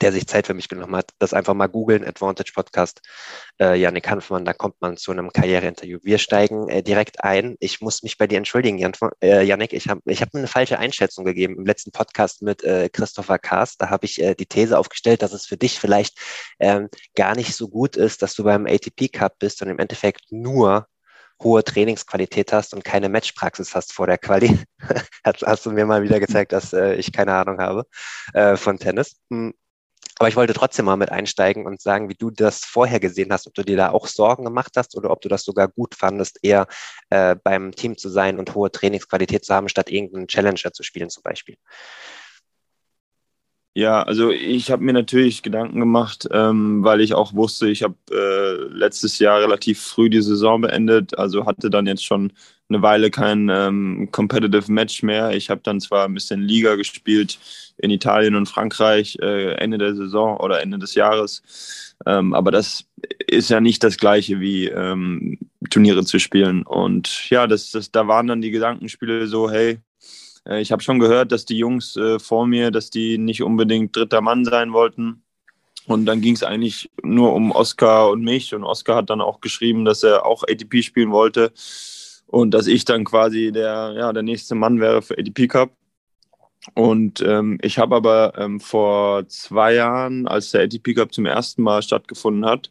der 0.00 0.12
sich 0.12 0.26
Zeit 0.26 0.46
für 0.46 0.54
mich 0.54 0.68
genommen 0.68 0.96
hat, 0.96 1.10
das 1.18 1.32
einfach 1.32 1.54
mal 1.54 1.66
googeln, 1.66 2.04
Advantage 2.04 2.52
Podcast, 2.54 3.00
äh, 3.60 3.78
Janik 3.78 4.08
Hanfmann, 4.08 4.44
da 4.44 4.52
kommt 4.52 4.80
man 4.80 4.96
zu 4.96 5.12
einem 5.12 5.32
Karriereinterview. 5.32 5.98
Wir 6.02 6.18
steigen 6.18 6.68
äh, 6.68 6.82
direkt 6.82 7.24
ein. 7.24 7.56
Ich 7.60 7.80
muss 7.80 8.02
mich 8.02 8.18
bei 8.18 8.26
dir 8.26 8.38
entschuldigen, 8.38 8.78
Jan, 8.78 8.92
äh, 9.22 9.42
Janik, 9.42 9.72
ich 9.72 9.88
habe 9.88 10.00
ich 10.06 10.22
hab 10.22 10.34
eine 10.34 10.46
falsche 10.46 10.78
Einschätzung 10.78 11.24
gegeben 11.24 11.56
im 11.56 11.66
letzten 11.66 11.92
Podcast 11.92 12.42
mit 12.42 12.62
äh, 12.64 12.88
Christopher 12.90 13.38
Kaas. 13.38 13.76
Da 13.76 13.90
habe 13.90 14.06
ich 14.06 14.20
äh, 14.20 14.34
die 14.34 14.46
These 14.46 14.78
aufgestellt, 14.78 15.22
dass 15.22 15.32
es 15.32 15.46
für 15.46 15.56
dich 15.56 15.78
vielleicht 15.78 16.18
ähm, 16.58 16.88
gar 17.14 17.34
nicht 17.34 17.54
so 17.54 17.68
gut 17.68 17.96
ist, 17.96 18.22
dass 18.22 18.34
du 18.34 18.44
beim 18.44 18.66
ATP 18.66 19.08
Cup 19.08 19.38
bist 19.38 19.62
und 19.62 19.68
im 19.68 19.78
Endeffekt 19.78 20.30
nur 20.30 20.86
hohe 21.42 21.64
Trainingsqualität 21.64 22.52
hast 22.52 22.74
und 22.74 22.84
keine 22.84 23.08
Matchpraxis 23.08 23.74
hast 23.74 23.92
vor 23.92 24.06
der 24.06 24.18
Quali. 24.18 24.58
hast, 25.24 25.42
hast, 25.42 25.66
du 25.66 25.70
mir 25.70 25.86
mal 25.86 26.02
wieder 26.02 26.20
gezeigt, 26.20 26.52
dass 26.52 26.72
äh, 26.72 26.94
ich 26.94 27.12
keine 27.12 27.34
Ahnung 27.34 27.58
habe 27.58 27.86
äh, 28.34 28.56
von 28.56 28.78
Tennis. 28.78 29.16
Hm. 29.30 29.54
Aber 30.20 30.28
ich 30.28 30.36
wollte 30.36 30.52
trotzdem 30.52 30.84
mal 30.84 30.96
mit 30.96 31.10
einsteigen 31.10 31.64
und 31.64 31.80
sagen, 31.80 32.10
wie 32.10 32.14
du 32.14 32.30
das 32.30 32.66
vorher 32.66 33.00
gesehen 33.00 33.32
hast, 33.32 33.46
ob 33.46 33.54
du 33.54 33.62
dir 33.62 33.78
da 33.78 33.90
auch 33.90 34.06
Sorgen 34.06 34.44
gemacht 34.44 34.72
hast 34.76 34.94
oder 34.94 35.10
ob 35.10 35.22
du 35.22 35.30
das 35.30 35.44
sogar 35.44 35.66
gut 35.66 35.94
fandest, 35.94 36.40
eher 36.42 36.66
äh, 37.08 37.36
beim 37.42 37.72
Team 37.72 37.96
zu 37.96 38.10
sein 38.10 38.38
und 38.38 38.54
hohe 38.54 38.70
Trainingsqualität 38.70 39.46
zu 39.46 39.54
haben, 39.54 39.70
statt 39.70 39.88
irgendeinen 39.88 40.28
Challenger 40.28 40.74
zu 40.74 40.82
spielen 40.82 41.08
zum 41.08 41.22
Beispiel. 41.22 41.56
Ja, 43.74 44.02
also 44.02 44.30
ich 44.32 44.70
habe 44.72 44.82
mir 44.82 44.92
natürlich 44.92 45.42
Gedanken 45.42 45.78
gemacht, 45.78 46.28
ähm, 46.32 46.82
weil 46.82 47.00
ich 47.00 47.14
auch 47.14 47.34
wusste, 47.34 47.68
ich 47.70 47.84
habe 47.84 47.94
äh, 48.10 48.74
letztes 48.74 49.20
Jahr 49.20 49.40
relativ 49.40 49.80
früh 49.80 50.10
die 50.10 50.22
Saison 50.22 50.60
beendet, 50.60 51.16
also 51.16 51.46
hatte 51.46 51.70
dann 51.70 51.86
jetzt 51.86 52.04
schon 52.04 52.32
eine 52.68 52.82
Weile 52.82 53.10
kein 53.12 53.48
ähm, 53.48 54.08
Competitive 54.10 54.70
Match 54.72 55.04
mehr. 55.04 55.30
Ich 55.32 55.50
habe 55.50 55.60
dann 55.62 55.80
zwar 55.80 56.06
ein 56.06 56.14
bisschen 56.14 56.40
Liga 56.42 56.74
gespielt 56.74 57.38
in 57.78 57.90
Italien 57.90 58.34
und 58.34 58.46
Frankreich 58.46 59.16
äh, 59.22 59.52
Ende 59.54 59.78
der 59.78 59.94
Saison 59.94 60.36
oder 60.38 60.60
Ende 60.62 60.78
des 60.78 60.96
Jahres, 60.96 61.94
ähm, 62.06 62.34
aber 62.34 62.50
das 62.50 62.84
ist 63.28 63.50
ja 63.50 63.60
nicht 63.60 63.84
das 63.84 63.98
gleiche 63.98 64.40
wie 64.40 64.66
ähm, 64.66 65.38
Turniere 65.70 66.04
zu 66.04 66.18
spielen. 66.18 66.62
Und 66.64 67.30
ja, 67.30 67.46
das, 67.46 67.70
das, 67.70 67.92
da 67.92 68.08
waren 68.08 68.26
dann 68.26 68.40
die 68.40 68.50
Gedankenspiele 68.50 69.28
so, 69.28 69.48
hey, 69.48 69.78
äh, 70.50 70.60
ich 70.60 70.72
habe 70.72 70.82
schon 70.82 70.98
gehört, 70.98 71.32
dass 71.32 71.44
die 71.44 71.56
Jungs 71.56 71.96
äh, 71.96 72.18
vor 72.18 72.46
mir, 72.46 72.70
dass 72.70 72.90
die 72.90 73.16
nicht 73.18 73.42
unbedingt 73.42 73.96
dritter 73.96 74.20
Mann 74.20 74.44
sein 74.44 74.72
wollten. 74.72 75.22
Und 75.86 76.06
dann 76.06 76.20
ging 76.20 76.34
es 76.34 76.42
eigentlich 76.42 76.90
nur 77.02 77.32
um 77.32 77.52
Oscar 77.52 78.10
und 78.10 78.22
mich. 78.22 78.54
Und 78.54 78.64
Oscar 78.64 78.96
hat 78.96 79.10
dann 79.10 79.20
auch 79.20 79.40
geschrieben, 79.40 79.84
dass 79.84 80.02
er 80.02 80.26
auch 80.26 80.44
ATP 80.44 80.82
spielen 80.82 81.10
wollte 81.10 81.52
und 82.26 82.52
dass 82.52 82.66
ich 82.66 82.84
dann 82.84 83.04
quasi 83.04 83.50
der, 83.52 83.94
ja, 83.96 84.12
der 84.12 84.22
nächste 84.22 84.54
Mann 84.54 84.80
wäre 84.80 85.02
für 85.02 85.18
ATP 85.18 85.48
Cup. 85.48 85.72
Und 86.74 87.22
ähm, 87.22 87.58
ich 87.62 87.78
habe 87.78 87.96
aber 87.96 88.34
ähm, 88.36 88.60
vor 88.60 89.26
zwei 89.28 89.74
Jahren, 89.74 90.28
als 90.28 90.50
der 90.50 90.62
ATP 90.62 90.94
Cup 90.94 91.12
zum 91.12 91.24
ersten 91.24 91.62
Mal 91.62 91.82
stattgefunden 91.82 92.44
hat, 92.44 92.70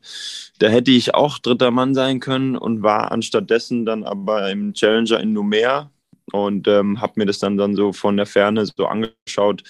da 0.60 0.68
hätte 0.68 0.92
ich 0.92 1.16
auch 1.16 1.40
dritter 1.40 1.72
Mann 1.72 1.96
sein 1.96 2.20
können 2.20 2.56
und 2.56 2.84
war 2.84 3.12
anstattdessen 3.12 3.86
dann 3.86 4.04
aber 4.04 4.50
im 4.52 4.74
Challenger 4.74 5.20
in 5.20 5.34
Numea 5.34 5.90
und 6.32 6.68
ähm, 6.68 7.02
habe 7.02 7.14
mir 7.16 7.26
das 7.26 7.40
dann, 7.40 7.58
dann 7.58 7.76
so 7.76 7.94
von 7.94 8.18
der 8.18 8.26
Ferne 8.26 8.66
so 8.66 8.86
angeschaut 8.86 9.64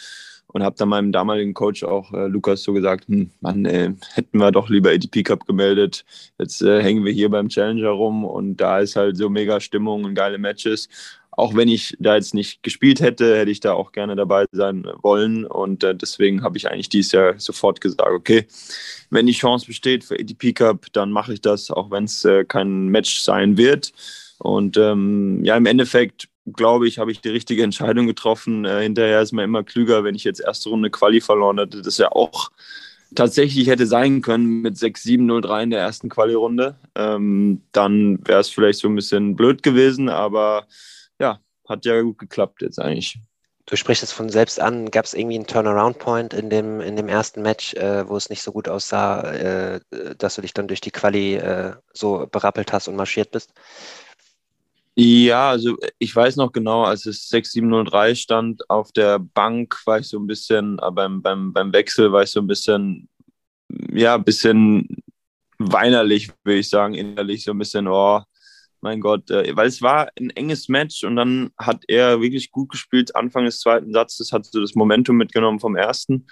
und 0.52 0.64
habe 0.64 0.76
dann 0.78 0.90
meinem 0.90 1.12
damaligen 1.12 1.54
Coach 1.54 1.84
auch 1.84 2.12
äh, 2.14 2.28
Lukas 2.28 2.64
so 2.64 2.74
gesagt, 2.74 3.08
hm, 3.08 3.30
Mann, 3.42 3.66
ey, 3.66 3.92
hätten 4.14 4.38
wir 4.38 4.52
doch 4.52 4.70
lieber 4.70 4.90
ATP 4.90 5.24
Cup 5.24 5.46
gemeldet. 5.46 6.06
Jetzt 6.40 6.62
äh, 6.62 6.82
hängen 6.82 7.06
wir 7.06 7.12
hier 7.12 7.30
beim 7.30 7.50
Challenger 7.50 7.90
rum 7.90 8.26
und 8.26 8.58
da 8.58 8.80
ist 8.80 8.96
halt 8.96 9.18
so 9.18 9.30
mega 9.30 9.60
Stimmung 9.60 10.06
und 10.06 10.16
geile 10.16 10.38
Matches. 10.38 10.90
Auch 11.32 11.56
wenn 11.56 11.70
ich 11.70 11.96
da 12.00 12.16
jetzt 12.16 12.34
nicht 12.34 12.64
gespielt 12.64 13.00
hätte, 13.00 13.38
hätte 13.38 13.52
ich 13.52 13.62
da 13.62 13.74
auch 13.74 13.92
gerne 13.92 14.16
dabei 14.16 14.46
sein 14.52 14.86
wollen. 15.04 15.46
Und 15.46 15.84
äh, 15.84 15.96
deswegen 15.96 16.44
habe 16.44 16.58
ich 16.58 16.70
eigentlich 16.70 16.90
dieses 16.90 17.14
Jahr 17.14 17.40
sofort 17.40 17.80
gesagt, 17.80 18.12
okay, 18.12 18.46
wenn 19.10 19.28
die 19.28 19.34
Chance 19.34 19.68
besteht 19.68 20.04
für 20.04 20.16
ATP 20.16 20.54
Cup, 20.54 20.88
dann 20.92 21.12
mache 21.12 21.34
ich 21.34 21.42
das, 21.42 21.72
auch 21.72 21.92
wenn 21.92 22.06
es 22.06 22.26
äh, 22.26 22.44
kein 22.44 22.88
Match 22.88 23.22
sein 23.22 23.56
wird. 23.56 23.94
Und 24.40 24.78
ähm, 24.78 25.44
ja, 25.44 25.56
im 25.56 25.66
Endeffekt 25.66 26.28
glaube 26.54 26.88
ich, 26.88 27.00
habe 27.00 27.12
ich 27.12 27.22
die 27.22 27.30
richtige 27.30 27.64
Entscheidung 27.64 28.08
getroffen. 28.08 28.66
Äh, 28.66 28.84
hinterher 28.84 29.22
ist 29.22 29.32
man 29.32 29.46
immer 29.46 29.64
klüger, 29.64 30.04
wenn 30.04 30.16
ich 30.16 30.24
jetzt 30.24 30.42
erste 30.42 30.70
Runde 30.70 30.90
Quali 30.90 31.22
verloren 31.22 31.60
hätte. 31.60 31.82
Das 31.82 31.98
ja 31.98 32.12
auch 32.12 32.50
tatsächlich 33.16 33.68
hätte 33.68 33.88
sein 33.88 34.22
können 34.22 34.62
mit 34.62 34.76
6-7-0-3 34.76 35.64
in 35.64 35.70
der 35.72 35.82
ersten 35.82 36.10
Quali-Runde. 36.10 36.76
Ähm, 36.96 37.62
dann 37.72 38.20
wäre 38.28 38.40
es 38.40 38.50
vielleicht 38.50 38.80
so 38.80 38.88
ein 38.88 38.96
bisschen 38.96 39.36
blöd 39.36 39.64
gewesen, 39.64 40.10
aber 40.10 40.68
ja, 41.20 41.40
hat 41.68 41.86
ja 41.86 42.02
gut 42.02 42.18
geklappt 42.18 42.62
jetzt 42.62 42.80
eigentlich. 42.80 43.20
Du 43.66 43.76
sprichst 43.76 44.02
es 44.02 44.12
von 44.12 44.30
selbst 44.30 44.60
an. 44.60 44.90
Gab 44.90 45.06
es 45.06 45.14
irgendwie 45.14 45.36
einen 45.36 45.46
Turnaround-Point 45.46 46.34
in 46.34 46.50
dem, 46.50 46.82
in 46.82 46.96
dem 46.96 47.08
ersten 47.08 47.44
Match, 47.44 47.76
äh, 47.76 48.08
wo 48.10 48.18
es 48.18 48.30
nicht 48.32 48.42
so 48.42 48.52
gut 48.52 48.68
aussah, 48.68 49.22
äh, 49.32 49.80
dass 50.18 50.36
du 50.36 50.42
dich 50.42 50.56
dann 50.56 50.68
durch 50.68 50.82
die 50.82 50.90
Quali 50.90 51.36
äh, 51.36 51.74
so 51.94 52.28
berappelt 52.32 52.74
hast 52.74 52.88
und 52.88 52.96
marschiert 52.96 53.30
bist? 53.30 53.54
Ja, 55.02 55.52
also 55.52 55.78
ich 55.98 56.14
weiß 56.14 56.36
noch 56.36 56.52
genau, 56.52 56.84
als 56.84 57.06
es 57.06 57.30
6703 57.30 58.16
stand 58.16 58.70
auf 58.70 58.92
der 58.92 59.18
Bank, 59.20 59.78
war 59.86 60.00
ich 60.00 60.10
so 60.10 60.20
ein 60.20 60.28
bisschen, 60.28 60.78
äh, 60.80 60.92
beim, 60.92 61.22
beim, 61.22 61.54
beim 61.54 61.72
Wechsel 61.72 62.12
war 62.12 62.24
ich 62.24 62.32
so 62.32 62.42
ein 62.42 62.48
bisschen, 62.48 63.08
ja, 63.94 64.16
ein 64.16 64.26
bisschen 64.26 64.90
weinerlich, 65.58 66.32
würde 66.44 66.60
ich 66.60 66.70
sagen, 66.70 66.96
innerlich 66.96 67.46
so 67.46 67.52
ein 67.52 67.58
bisschen, 67.60 67.88
oh, 67.88 68.22
mein 68.82 69.00
Gott, 69.00 69.32
äh, 69.32 69.56
weil 69.56 69.68
es 69.68 69.82
war 69.82 70.10
ein 70.20 70.32
enges 70.32 70.68
Match 70.68 71.06
und 71.06 71.16
dann 71.16 71.52
hat 71.58 71.86
er 71.88 72.20
wirklich 72.20 72.52
gut 72.52 72.68
gespielt, 72.70 73.16
Anfang 73.16 73.46
des 73.46 73.62
zweiten 73.62 73.94
Satzes, 73.94 74.34
hat 74.34 74.46
so 74.48 74.60
das 74.60 74.76
Momentum 74.76 75.16
mitgenommen 75.16 75.62
vom 75.62 75.78
ersten. 75.78 76.28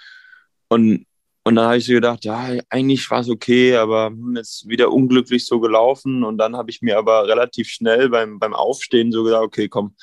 Und 0.68 1.06
und 1.44 1.54
dann 1.54 1.66
habe 1.66 1.78
ich 1.78 1.86
so 1.86 1.92
gedacht, 1.92 2.24
ja, 2.24 2.58
eigentlich 2.68 3.10
war 3.10 3.20
es 3.20 3.30
okay, 3.30 3.76
aber 3.76 4.06
hm, 4.08 4.36
jetzt 4.36 4.68
wieder 4.68 4.92
unglücklich 4.92 5.46
so 5.46 5.60
gelaufen. 5.60 6.24
Und 6.24 6.38
dann 6.38 6.56
habe 6.56 6.70
ich 6.70 6.82
mir 6.82 6.98
aber 6.98 7.26
relativ 7.26 7.68
schnell 7.68 8.08
beim, 8.10 8.38
beim 8.38 8.54
Aufstehen 8.54 9.12
so 9.12 9.24
gedacht, 9.24 9.44
okay, 9.44 9.68
komm, 9.68 9.94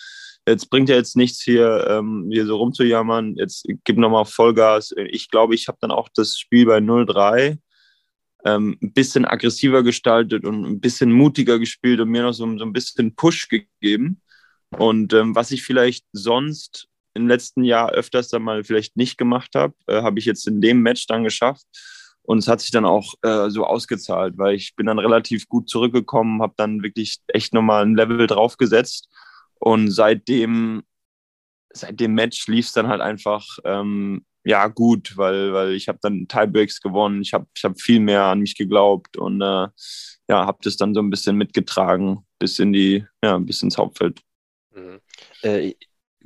jetzt 0.48 0.70
bringt 0.70 0.90
ja 0.90 0.96
jetzt 0.96 1.16
nichts 1.16 1.42
hier, 1.42 1.86
ähm, 1.90 2.30
hier 2.32 2.46
so 2.46 2.58
rumzujammern. 2.58 3.36
Jetzt 3.36 3.68
gib 3.84 3.98
nochmal 3.98 4.26
Vollgas. 4.26 4.94
Ich 4.98 5.30
glaube, 5.30 5.56
ich 5.56 5.68
habe 5.68 5.78
dann 5.82 5.92
auch 5.92 6.10
das 6.16 6.38
Spiel 6.38 6.66
bei 6.66 6.78
0-3 6.78 7.58
ähm, 8.46 8.78
ein 8.82 8.94
bisschen 8.94 9.26
aggressiver 9.26 9.84
gestaltet 9.84 10.46
und 10.46 10.66
ein 10.66 10.80
bisschen 10.80 11.12
mutiger 11.12 11.60
gespielt 11.60 12.00
und 12.00 12.10
mir 12.10 12.24
noch 12.24 12.34
so, 12.34 12.46
so 12.58 12.64
ein 12.64 12.74
bisschen 12.74 13.16
Push 13.16 13.50
gegeben. 13.50 14.22
Und 14.78 15.14
ähm, 15.14 15.36
was 15.36 15.52
ich 15.52 15.64
vielleicht 15.64 16.06
sonst 16.12 16.88
im 17.16 17.28
letzten 17.28 17.64
Jahr 17.64 17.92
öfters 17.92 18.30
dann 18.30 18.44
mal 18.44 18.64
vielleicht 18.64 18.98
nicht 18.98 19.18
gemacht 19.18 19.56
habe, 19.56 19.74
äh, 19.88 20.02
habe 20.02 20.20
ich 20.20 20.26
jetzt 20.26 20.48
in 20.48 20.62
dem 20.62 20.82
Match 20.82 21.08
dann 21.08 21.24
geschafft. 21.24 21.66
Und 22.22 22.40
es 22.40 22.48
hat 22.48 22.60
sich 22.62 22.72
dann 22.72 22.86
auch 22.86 23.14
äh, 23.22 23.50
so 23.50 23.66
ausgezahlt, 23.66 24.38
weil 24.38 24.56
ich 24.56 24.76
bin 24.76 24.88
dann 24.88 25.00
relativ 25.00 25.48
gut 25.48 25.70
zurückgekommen, 25.70 26.42
habe 26.42 26.54
dann 26.58 26.82
wirklich 26.82 27.20
echt 27.28 27.54
nochmal 27.54 27.86
ein 27.86 27.96
Level 27.96 28.26
draufgesetzt. 28.26 29.10
Und 29.60 29.92
seitdem, 29.92 30.84
seit 31.72 32.00
dem 32.00 32.14
Match 32.14 32.48
lief 32.48 32.66
es 32.68 32.74
dann 32.74 32.88
halt 32.88 33.02
einfach 33.02 33.46
ähm, 33.64 34.26
ja 34.46 34.68
gut, 34.68 35.18
weil, 35.18 35.54
weil 35.54 35.74
ich 35.74 35.88
habe 35.88 36.00
dann 36.02 36.28
Tiebreaks 36.28 36.80
gewonnen, 36.80 37.22
ich 37.22 37.34
habe 37.34 37.48
ich 37.56 37.64
hab 37.64 37.82
viel 37.82 38.00
mehr 38.00 38.26
an 38.26 38.40
mich 38.40 38.56
geglaubt 38.56 39.18
und 39.18 39.42
äh, 39.42 39.68
ja, 40.28 40.46
habe 40.46 40.60
das 40.62 40.78
dann 40.78 40.94
so 40.94 41.02
ein 41.02 41.10
bisschen 41.10 41.36
mitgetragen 41.36 42.26
bis 42.40 42.60
in 42.60 42.72
die, 42.72 43.06
ja, 43.24 43.38
bis 43.40 43.64
ins 43.64 43.78
Hauptfeld. 43.78 44.22
Mhm. 44.74 45.00
Äh, 45.42 45.74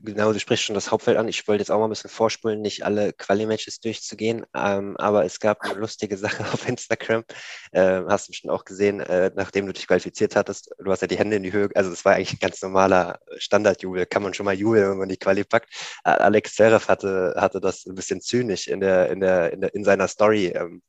genau, 0.04 0.34
du 0.34 0.40
sprichst 0.40 0.66
schon 0.66 0.76
das 0.76 0.92
Hauptfeld 0.92 1.18
an. 1.18 1.28
Ich 1.28 1.48
wollte 1.48 1.62
jetzt 1.62 1.72
auch 1.72 1.80
mal 1.80 1.88
ein 1.88 1.90
bisschen 1.90 2.10
vorspulen, 2.10 2.62
nicht 2.62 2.84
alle 2.84 3.14
Quali-Matches 3.14 3.80
durchzugehen, 3.80 4.46
ähm, 4.56 4.96
aber 4.98 5.26
es 5.26 5.40
gab 5.40 5.62
eine 5.62 5.76
lustige 5.76 6.18
Sache 6.18 6.44
auf 6.54 6.68
Instagram. 6.68 7.24
Äh, 7.72 8.02
hast 8.08 8.28
du 8.28 8.32
bestimmt 8.32 8.52
auch 8.52 8.66
gesehen, 8.66 9.00
äh, 9.02 9.32
nachdem 9.36 9.66
du 9.66 9.74
dich 9.74 9.88
qualifiziert 9.88 10.36
hattest. 10.36 10.72
Du 10.80 10.92
hast 10.92 11.02
ja 11.02 11.08
die 11.08 11.18
Hände 11.18 11.38
in 11.38 11.44
die 11.44 11.54
Höhe, 11.54 11.70
also 11.76 11.90
das 11.90 12.06
war 12.06 12.16
eigentlich 12.16 12.34
ein 12.34 12.40
ganz 12.40 12.62
normaler 12.62 13.20
Standardjubel. 13.38 14.06
Kann 14.06 14.24
man 14.24 14.34
schon 14.34 14.46
mal 14.46 14.56
jubeln, 14.56 14.92
wenn 14.92 14.98
man 14.98 15.10
die 15.10 15.18
Quali 15.18 15.44
packt. 15.44 15.70
Alex 16.04 16.56
Zverev 16.56 16.88
hatte, 16.88 17.36
hatte 17.38 17.60
das 17.60 17.86
ein 17.86 17.96
bisschen 17.96 18.22
zynisch 18.22 18.68
in, 18.68 18.80
der, 18.80 19.10
in, 19.10 19.20
der, 19.20 19.54
in, 19.54 19.62
der, 19.62 19.74
in 19.74 19.84
seiner 19.84 20.08
Story 20.08 20.48
ähm, 20.48 20.82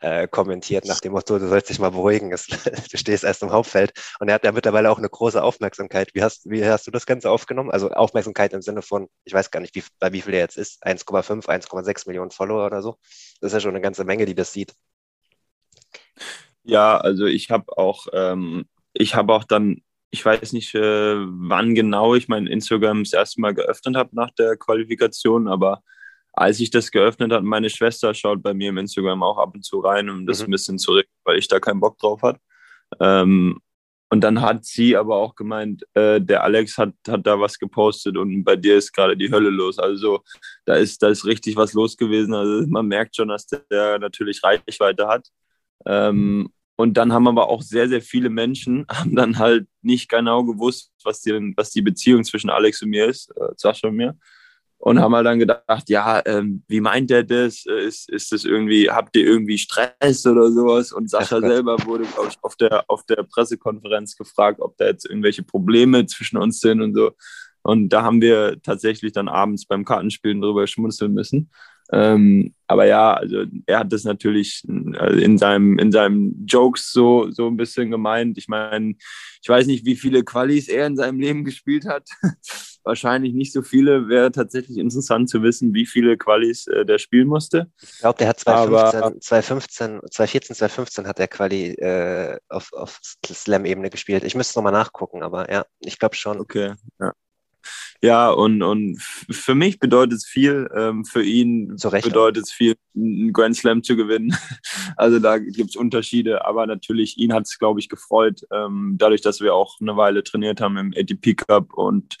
äh, 0.00 0.28
kommentiert, 0.28 0.84
nach 0.86 1.00
dem 1.00 1.12
Motto, 1.12 1.38
du 1.38 1.48
sollst 1.48 1.70
dich 1.70 1.78
mal 1.78 1.90
beruhigen, 1.90 2.32
es, 2.32 2.46
du 2.90 2.96
stehst 2.96 3.24
erst 3.24 3.42
im 3.42 3.50
Hauptfeld. 3.50 3.92
Und 4.20 4.28
er 4.28 4.34
hat 4.34 4.44
ja 4.44 4.52
mittlerweile 4.52 4.90
auch 4.90 4.98
eine 4.98 5.08
große 5.08 5.42
Aufmerksamkeit. 5.42 6.14
Wie 6.14 6.22
hast, 6.22 6.48
wie 6.50 6.64
hast 6.64 6.86
du 6.86 6.90
das 6.90 7.06
Ganze 7.06 7.30
aufgenommen? 7.30 7.70
Also 7.70 7.90
Aufmerksamkeit 7.90 8.52
im 8.52 8.62
Sinne 8.62 8.82
von, 8.82 9.08
ich 9.24 9.32
weiß 9.32 9.50
gar 9.50 9.60
nicht, 9.60 9.74
wie, 9.74 9.84
bei 9.98 10.12
wie 10.12 10.22
viel 10.22 10.32
der 10.32 10.40
jetzt 10.40 10.56
ist, 10.56 10.84
1,5, 10.84 11.46
1,6 11.46 12.08
Millionen 12.08 12.30
Follower 12.30 12.66
oder 12.66 12.82
so. 12.82 12.98
Das 13.40 13.48
ist 13.48 13.54
ja 13.54 13.60
schon 13.60 13.70
eine 13.70 13.80
ganze 13.80 14.04
Menge, 14.04 14.26
die 14.26 14.34
das 14.34 14.52
sieht. 14.52 14.74
Ja, 16.64 16.98
also 16.98 17.24
ich 17.24 17.50
habe 17.50 17.76
auch, 17.78 18.06
ähm, 18.12 18.66
ich 18.92 19.14
habe 19.14 19.32
auch 19.32 19.44
dann, 19.44 19.82
ich 20.10 20.24
weiß 20.24 20.52
nicht, 20.52 20.74
äh, 20.74 21.16
wann 21.16 21.74
genau 21.74 22.14
ich 22.14 22.28
mein 22.28 22.46
Instagram 22.46 23.04
das 23.04 23.12
erste 23.12 23.40
Mal 23.40 23.54
geöffnet 23.54 23.96
habe 23.96 24.14
nach 24.14 24.30
der 24.32 24.56
Qualifikation, 24.56 25.48
aber 25.48 25.82
als 26.40 26.60
ich 26.60 26.70
das 26.70 26.90
geöffnet 26.90 27.32
habe, 27.32 27.44
meine 27.44 27.70
Schwester 27.70 28.14
schaut 28.14 28.42
bei 28.42 28.54
mir 28.54 28.70
im 28.70 28.78
Instagram 28.78 29.22
auch 29.22 29.38
ab 29.38 29.54
und 29.54 29.64
zu 29.64 29.80
rein, 29.80 30.08
um 30.08 30.26
das 30.26 30.40
mhm. 30.40 30.46
ein 30.46 30.50
bisschen 30.52 30.78
zurück, 30.78 31.06
weil 31.24 31.38
ich 31.38 31.48
da 31.48 31.60
keinen 31.60 31.80
Bock 31.80 31.98
drauf 31.98 32.22
hat. 32.22 32.38
Ähm, 33.00 33.60
und 34.10 34.22
dann 34.22 34.40
hat 34.40 34.64
sie 34.64 34.96
aber 34.96 35.16
auch 35.16 35.34
gemeint, 35.34 35.84
äh, 35.94 36.20
der 36.20 36.42
Alex 36.42 36.78
hat, 36.78 36.94
hat 37.06 37.26
da 37.26 37.38
was 37.38 37.58
gepostet 37.58 38.16
und 38.16 38.42
bei 38.42 38.56
dir 38.56 38.76
ist 38.76 38.92
gerade 38.92 39.16
die 39.16 39.30
Hölle 39.30 39.50
los. 39.50 39.78
Also 39.78 40.20
da 40.64 40.76
ist, 40.76 41.02
da 41.02 41.08
ist 41.08 41.26
richtig 41.26 41.56
was 41.56 41.74
los 41.74 41.96
gewesen. 41.96 42.32
Also 42.32 42.66
man 42.68 42.86
merkt 42.86 43.16
schon, 43.16 43.28
dass 43.28 43.46
der 43.46 43.98
natürlich 43.98 44.42
Reichweite 44.42 45.06
hat. 45.06 45.28
Ähm, 45.84 46.50
und 46.76 46.94
dann 46.96 47.12
haben 47.12 47.28
aber 47.28 47.48
auch 47.48 47.60
sehr, 47.60 47.88
sehr 47.88 48.00
viele 48.00 48.30
Menschen, 48.30 48.86
haben 48.90 49.14
dann 49.14 49.38
halt 49.38 49.66
nicht 49.82 50.08
genau 50.08 50.44
gewusst, 50.44 50.92
was 51.04 51.20
die, 51.20 51.52
was 51.56 51.70
die 51.70 51.82
Beziehung 51.82 52.24
zwischen 52.24 52.48
Alex 52.50 52.80
und 52.82 52.90
mir 52.90 53.06
ist, 53.06 53.30
äh, 53.36 53.50
Sascha 53.56 53.88
und 53.88 53.96
mir 53.96 54.16
und 54.78 55.00
haben 55.00 55.14
halt 55.14 55.26
dann 55.26 55.40
gedacht, 55.40 55.88
ja, 55.88 56.22
ähm, 56.24 56.62
wie 56.68 56.80
meint 56.80 57.10
der 57.10 57.24
das? 57.24 57.66
Äh, 57.66 57.86
ist, 57.86 58.08
ist 58.10 58.32
das 58.32 58.44
irgendwie, 58.44 58.88
habt 58.88 59.16
ihr 59.16 59.26
irgendwie 59.26 59.58
Stress 59.58 60.24
oder 60.24 60.50
sowas? 60.50 60.92
Und 60.92 61.10
Sascha 61.10 61.40
selber 61.40 61.76
wurde, 61.84 62.04
glaube 62.04 62.28
ich, 62.30 62.36
auf 62.42 62.56
der, 62.56 62.84
auf 62.88 63.04
der 63.06 63.24
Pressekonferenz 63.24 64.16
gefragt, 64.16 64.60
ob 64.60 64.76
da 64.76 64.86
jetzt 64.86 65.04
irgendwelche 65.04 65.42
Probleme 65.42 66.06
zwischen 66.06 66.38
uns 66.38 66.60
sind 66.60 66.80
und 66.80 66.94
so. 66.94 67.12
Und 67.62 67.90
da 67.90 68.02
haben 68.02 68.22
wir 68.22 68.62
tatsächlich 68.62 69.12
dann 69.12 69.28
abends 69.28 69.66
beim 69.66 69.84
Kartenspielen 69.84 70.40
drüber 70.40 70.66
schmunzeln 70.66 71.12
müssen. 71.12 71.50
Ähm, 71.90 72.54
aber 72.66 72.86
ja, 72.86 73.14
also 73.14 73.44
er 73.66 73.80
hat 73.80 73.92
das 73.92 74.04
natürlich 74.04 74.62
äh, 74.68 75.22
in 75.22 75.38
seinem, 75.38 75.78
in 75.78 75.90
seinem 75.90 76.46
Jokes 76.46 76.92
so, 76.92 77.30
so 77.30 77.46
ein 77.46 77.56
bisschen 77.56 77.90
gemeint. 77.90 78.38
Ich 78.38 78.46
meine, 78.46 78.94
ich 79.42 79.48
weiß 79.48 79.66
nicht, 79.66 79.86
wie 79.86 79.96
viele 79.96 80.22
Qualis 80.22 80.68
er 80.68 80.86
in 80.86 80.96
seinem 80.96 81.18
Leben 81.18 81.44
gespielt 81.44 81.86
hat. 81.86 82.08
Wahrscheinlich 82.84 83.34
nicht 83.34 83.52
so 83.52 83.62
viele. 83.62 84.08
Wäre 84.08 84.32
tatsächlich 84.32 84.78
interessant 84.78 85.28
zu 85.28 85.42
wissen, 85.42 85.74
wie 85.74 85.86
viele 85.86 86.16
Qualis 86.16 86.66
äh, 86.66 86.84
der 86.84 86.98
spielen 86.98 87.28
musste. 87.28 87.70
Ich 87.82 87.98
glaube, 87.98 88.18
der 88.18 88.28
hat 88.28 88.40
2015, 88.40 89.20
2015, 89.20 90.00
2014, 90.10 90.56
2015 90.56 91.06
hat 91.06 91.20
er 91.20 91.28
Quali 91.28 91.72
äh, 91.74 92.38
auf, 92.48 92.72
auf 92.72 93.00
Slam-Ebene 93.26 93.90
gespielt. 93.90 94.24
Ich 94.24 94.34
müsste 94.34 94.52
es 94.52 94.56
nochmal 94.56 94.72
nachgucken, 94.72 95.22
aber 95.22 95.50
ja, 95.52 95.64
ich 95.80 95.98
glaube 95.98 96.16
schon. 96.16 96.40
Okay, 96.40 96.74
ja. 97.00 97.12
Ja, 98.00 98.30
und, 98.30 98.62
und 98.62 99.00
für 99.02 99.56
mich 99.56 99.80
bedeutet 99.80 100.18
es 100.18 100.26
viel, 100.26 100.68
ähm, 100.76 101.04
für 101.04 101.22
ihn 101.22 101.76
bedeutet 101.76 102.44
es 102.44 102.52
viel, 102.52 102.76
einen 102.94 103.32
Grand 103.32 103.56
Slam 103.56 103.82
zu 103.82 103.96
gewinnen. 103.96 104.36
Also 104.96 105.20
da 105.20 105.38
gibt 105.38 105.70
es 105.70 105.76
Unterschiede, 105.76 106.44
aber 106.44 106.66
natürlich, 106.66 107.18
ihn 107.18 107.32
hat 107.32 107.44
es, 107.44 107.58
glaube 107.58 107.78
ich, 107.78 107.88
gefreut, 107.88 108.40
ähm, 108.52 108.96
dadurch, 108.98 109.20
dass 109.20 109.40
wir 109.40 109.54
auch 109.54 109.80
eine 109.80 109.96
Weile 109.96 110.24
trainiert 110.24 110.60
haben 110.60 110.76
im 110.76 110.92
ATP 110.96 111.34
Cup 111.36 111.72
und 111.74 112.16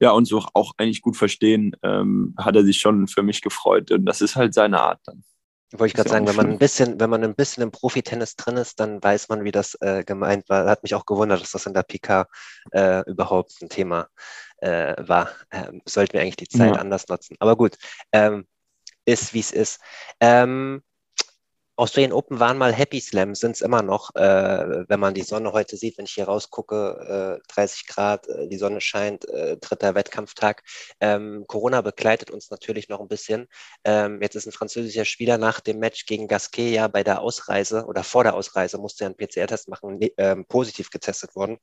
ja, 0.00 0.10
uns 0.10 0.32
auch, 0.32 0.48
auch 0.54 0.72
eigentlich 0.76 1.02
gut 1.02 1.16
verstehen, 1.16 1.76
ähm, 1.82 2.34
hat 2.38 2.56
er 2.56 2.64
sich 2.64 2.78
schon 2.78 3.08
für 3.08 3.22
mich 3.22 3.42
gefreut. 3.42 3.90
Und 3.90 4.06
das 4.06 4.20
ist 4.20 4.36
halt 4.36 4.54
seine 4.54 4.80
Art 4.80 5.00
dann. 5.04 5.24
Wollte 5.72 5.86
ich 5.86 5.94
gerade 5.94 6.08
sagen, 6.08 6.26
wenn 6.26 6.36
man 6.36 6.50
ein 6.50 6.58
bisschen, 6.58 6.98
wenn 6.98 7.10
man 7.10 7.22
ein 7.22 7.34
bisschen 7.34 7.62
im 7.62 7.70
Profitennis 7.70 8.36
drin 8.36 8.56
ist, 8.56 8.80
dann 8.80 9.02
weiß 9.02 9.28
man, 9.28 9.44
wie 9.44 9.50
das 9.50 9.74
äh, 9.80 10.02
gemeint 10.02 10.48
war. 10.48 10.66
Hat 10.66 10.82
mich 10.82 10.94
auch 10.94 11.04
gewundert, 11.04 11.42
dass 11.42 11.50
das 11.50 11.66
in 11.66 11.74
der 11.74 11.82
PK 11.82 12.26
äh, 12.72 13.02
überhaupt 13.10 13.60
ein 13.60 13.68
Thema 13.68 14.08
äh, 14.58 14.94
war. 14.98 15.28
Ähm, 15.50 15.82
sollten 15.84 16.14
wir 16.14 16.22
eigentlich 16.22 16.36
die 16.36 16.48
Zeit 16.48 16.74
ja. 16.74 16.80
anders 16.80 17.08
nutzen. 17.08 17.36
Aber 17.38 17.54
gut, 17.56 17.76
ähm, 18.12 18.46
ist 19.04 19.34
wie 19.34 19.40
es 19.40 19.52
ist. 19.52 19.80
Ähm, 20.20 20.82
Australian 21.78 22.12
Open 22.12 22.40
waren 22.40 22.58
mal 22.58 22.72
Happy 22.72 23.00
Slam, 23.00 23.36
sind 23.36 23.52
es 23.52 23.60
immer 23.60 23.82
noch, 23.82 24.12
äh, 24.16 24.88
wenn 24.88 24.98
man 24.98 25.14
die 25.14 25.22
Sonne 25.22 25.52
heute 25.52 25.76
sieht, 25.76 25.96
wenn 25.96 26.06
ich 26.06 26.14
hier 26.14 26.24
rausgucke, 26.24 27.38
äh, 27.40 27.46
30 27.52 27.86
Grad, 27.86 28.26
äh, 28.26 28.48
die 28.48 28.58
Sonne 28.58 28.80
scheint, 28.80 29.28
äh, 29.28 29.56
dritter 29.58 29.94
Wettkampftag. 29.94 30.64
Ähm, 30.98 31.44
Corona 31.46 31.80
begleitet 31.82 32.32
uns 32.32 32.50
natürlich 32.50 32.88
noch 32.88 32.98
ein 33.00 33.06
bisschen. 33.06 33.46
Ähm, 33.84 34.20
jetzt 34.20 34.34
ist 34.34 34.46
ein 34.46 34.52
französischer 34.52 35.04
Spieler 35.04 35.38
nach 35.38 35.60
dem 35.60 35.78
Match 35.78 36.04
gegen 36.06 36.26
Gasquet 36.26 36.72
ja 36.74 36.88
bei 36.88 37.04
der 37.04 37.20
Ausreise 37.20 37.84
oder 37.86 38.02
vor 38.02 38.24
der 38.24 38.34
Ausreise 38.34 38.78
musste 38.78 39.04
er 39.04 39.10
einen 39.10 39.16
PCR-Test 39.16 39.68
machen, 39.68 40.00
ähm, 40.16 40.46
positiv 40.46 40.90
getestet 40.90 41.36
worden. 41.36 41.58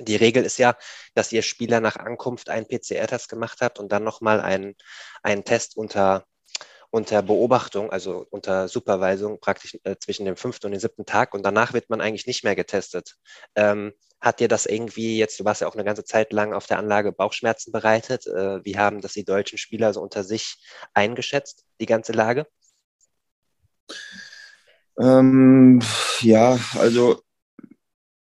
Die 0.00 0.16
Regel 0.16 0.44
ist 0.44 0.58
ja, 0.58 0.76
dass 1.14 1.32
ihr 1.32 1.42
Spieler 1.42 1.80
nach 1.80 1.96
Ankunft 1.96 2.50
einen 2.50 2.66
PCR-Test 2.66 3.30
gemacht 3.30 3.58
habt 3.62 3.78
und 3.78 3.90
dann 3.90 4.04
nochmal 4.04 4.40
einen, 4.42 4.74
einen 5.22 5.44
Test 5.44 5.78
unter 5.78 6.26
unter 6.90 7.22
Beobachtung, 7.22 7.90
also 7.90 8.26
unter 8.30 8.68
Superweisung 8.68 9.40
praktisch 9.40 9.78
äh, 9.84 9.96
zwischen 9.98 10.26
dem 10.26 10.36
fünften 10.36 10.66
und 10.66 10.72
dem 10.72 10.80
siebten 10.80 11.06
Tag 11.06 11.34
und 11.34 11.44
danach 11.44 11.72
wird 11.72 11.88
man 11.88 12.00
eigentlich 12.00 12.26
nicht 12.26 12.44
mehr 12.44 12.56
getestet. 12.56 13.16
Ähm, 13.54 13.92
hat 14.20 14.40
dir 14.40 14.48
das 14.48 14.66
irgendwie 14.66 15.18
jetzt, 15.18 15.40
du 15.40 15.44
warst 15.44 15.62
ja 15.62 15.68
auch 15.68 15.74
eine 15.74 15.84
ganze 15.84 16.04
Zeit 16.04 16.32
lang 16.32 16.52
auf 16.52 16.66
der 16.66 16.78
Anlage 16.78 17.12
Bauchschmerzen 17.12 17.72
bereitet? 17.72 18.26
Äh, 18.26 18.64
wie 18.64 18.76
haben 18.76 19.00
das 19.00 19.14
die 19.14 19.24
deutschen 19.24 19.56
Spieler 19.56 19.94
so 19.94 20.02
unter 20.02 20.24
sich 20.24 20.56
eingeschätzt, 20.92 21.64
die 21.80 21.86
ganze 21.86 22.12
Lage? 22.12 22.46
Ähm, 24.98 25.80
ja, 26.20 26.58
also 26.78 27.22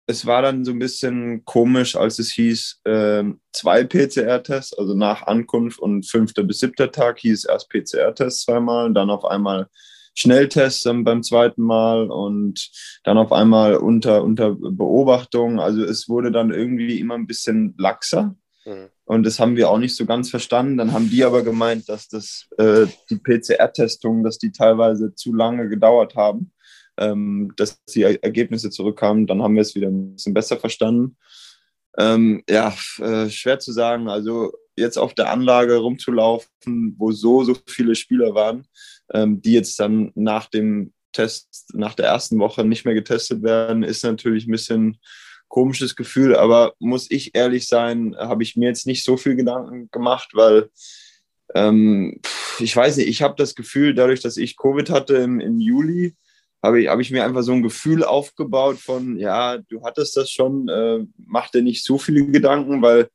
es 0.05 0.25
war 0.25 0.41
dann 0.41 0.65
so 0.65 0.72
ein 0.72 0.79
bisschen 0.79 1.45
komisch, 1.45 1.95
als 1.95 2.19
es 2.19 2.31
hieß, 2.33 2.81
äh, 2.83 3.24
zwei 3.53 3.83
PCR-Tests, 3.86 4.77
also 4.77 4.95
nach 4.95 5.24
Ankunft 5.24 5.79
und 5.79 6.10
fünfter 6.10 6.43
bis 6.43 6.60
siebter 6.60 6.91
Tag 6.91 7.19
hieß 7.19 7.45
erst 7.45 7.69
PCR-Test 7.69 8.41
zweimal, 8.41 8.93
dann 8.93 9.10
auf 9.10 9.25
einmal 9.25 9.67
Schnelltests 10.15 10.86
ähm, 10.86 11.03
beim 11.03 11.24
zweiten 11.24 11.63
Mal 11.63 12.12
und 12.12 12.69
dann 13.03 13.17
auf 13.17 13.31
einmal 13.31 13.77
unter, 13.77 14.24
unter 14.24 14.55
Beobachtung. 14.55 15.60
Also 15.60 15.83
es 15.83 16.07
wurde 16.07 16.31
dann 16.31 16.51
irgendwie 16.51 17.00
immer 17.00 17.15
ein 17.15 17.27
bisschen 17.27 17.74
laxer. 17.77 18.36
Mhm. 18.65 18.89
Und 19.05 19.25
das 19.25 19.39
haben 19.39 19.55
wir 19.55 19.69
auch 19.69 19.79
nicht 19.79 19.95
so 19.95 20.05
ganz 20.05 20.29
verstanden. 20.29 20.77
Dann 20.77 20.93
haben 20.93 21.10
die 21.10 21.24
aber 21.24 21.43
gemeint, 21.43 21.89
dass 21.89 22.07
das, 22.10 22.48
äh, 22.57 22.86
die 23.10 23.17
PCR-Testungen, 23.17 24.24
dass 24.24 24.38
die 24.38 24.51
teilweise 24.51 25.15
zu 25.15 25.33
lange 25.33 25.67
gedauert 25.67 26.15
haben 26.15 26.52
ähm, 26.97 27.53
dass 27.55 27.83
die 27.85 28.03
Ergebnisse 28.03 28.69
zurückkamen. 28.69 29.27
Dann 29.27 29.41
haben 29.41 29.55
wir 29.55 29.62
es 29.62 29.75
wieder 29.75 29.88
ein 29.88 30.15
bisschen 30.15 30.33
besser 30.33 30.57
verstanden. 30.57 31.17
Ähm, 31.97 32.43
ja, 32.50 32.75
äh, 33.00 33.29
schwer 33.29 33.59
zu 33.59 33.71
sagen. 33.71 34.09
Also 34.09 34.51
jetzt 34.75 34.97
auf 34.97 35.13
der 35.13 35.31
Anlage 35.31 35.77
rumzulaufen, 35.77 36.95
wo 36.97 37.12
so, 37.12 37.43
so 37.43 37.55
viele 37.67 37.95
Spieler 37.95 38.33
waren, 38.33 38.67
ähm, 39.13 39.41
die 39.41 39.53
jetzt 39.53 39.79
dann 39.79 40.12
nach 40.15 40.50
dem 40.50 40.93
Test, 41.12 41.69
nach 41.73 41.93
der 41.93 42.07
ersten 42.07 42.39
Woche 42.39 42.65
nicht 42.65 42.85
mehr 42.85 42.95
getestet 42.95 43.43
werden, 43.43 43.83
ist 43.83 44.03
natürlich 44.03 44.47
ein 44.47 44.51
bisschen 44.51 44.97
komisches 45.47 45.95
Gefühl. 45.95 46.36
Aber 46.36 46.73
muss 46.79 47.12
ich 47.12 47.36
ehrlich 47.36 47.67
sein, 47.67 48.15
habe 48.17 48.41
ich 48.41 48.56
mir 48.56 48.69
jetzt 48.69 48.88
nicht 48.88 49.03
so 49.03 49.17
viel 49.17 49.36
Gedanken 49.36 49.89
gemacht, 49.91 50.29
weil 50.34 50.69
ähm, 51.53 52.19
ich 52.60 52.75
weiß 52.75 52.97
nicht, 52.97 53.08
ich 53.08 53.21
habe 53.21 53.36
das 53.38 53.53
Gefühl, 53.53 53.93
dadurch, 53.93 54.21
dass 54.21 54.38
ich 54.38 54.58
Covid 54.58 54.89
hatte 54.89 55.17
im, 55.17 55.39
im 55.39 55.60
Juli, 55.60 56.15
habe 56.63 56.82
ich, 56.82 56.88
hab 56.88 56.99
ich 56.99 57.12
mir 57.12 57.26
einfach 57.26 57.43
so 57.43 57.52
ein 57.52 57.62
Gefühl 57.62 58.04
aufgebaut 58.04 58.78
von, 58.78 59.17
ja, 59.17 59.58
du 59.58 59.84
hattest 59.84 60.15
das 60.15 60.32
schon, 60.32 60.69
äh, 60.69 61.06
mach 61.17 61.49
dir 61.49 61.62
nicht 61.62 61.84
so 61.84 61.97
viele 61.97 62.26
Gedanken, 62.28 62.82
weil 62.82 63.10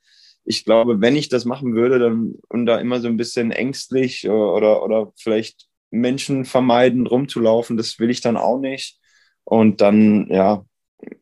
ich 0.45 0.65
glaube, 0.65 1.01
wenn 1.01 1.17
ich 1.17 1.29
das 1.29 1.45
machen 1.45 1.75
würde, 1.75 1.99
dann 1.99 2.35
und 2.49 2.67
da 2.67 2.79
immer 2.79 3.01
so 3.01 3.09
ein 3.09 3.17
bisschen 3.17 3.51
ängstlich 3.51 4.29
oder, 4.29 4.83
oder 4.83 5.13
vielleicht 5.17 5.67
Menschen 5.91 6.45
vermeiden, 6.45 7.07
rumzulaufen, 7.07 7.77
das 7.77 7.99
will 7.99 8.11
ich 8.11 8.21
dann 8.21 8.37
auch 8.37 8.59
nicht. 8.59 8.99
Und 9.45 9.81
dann, 9.81 10.27
ja, 10.31 10.65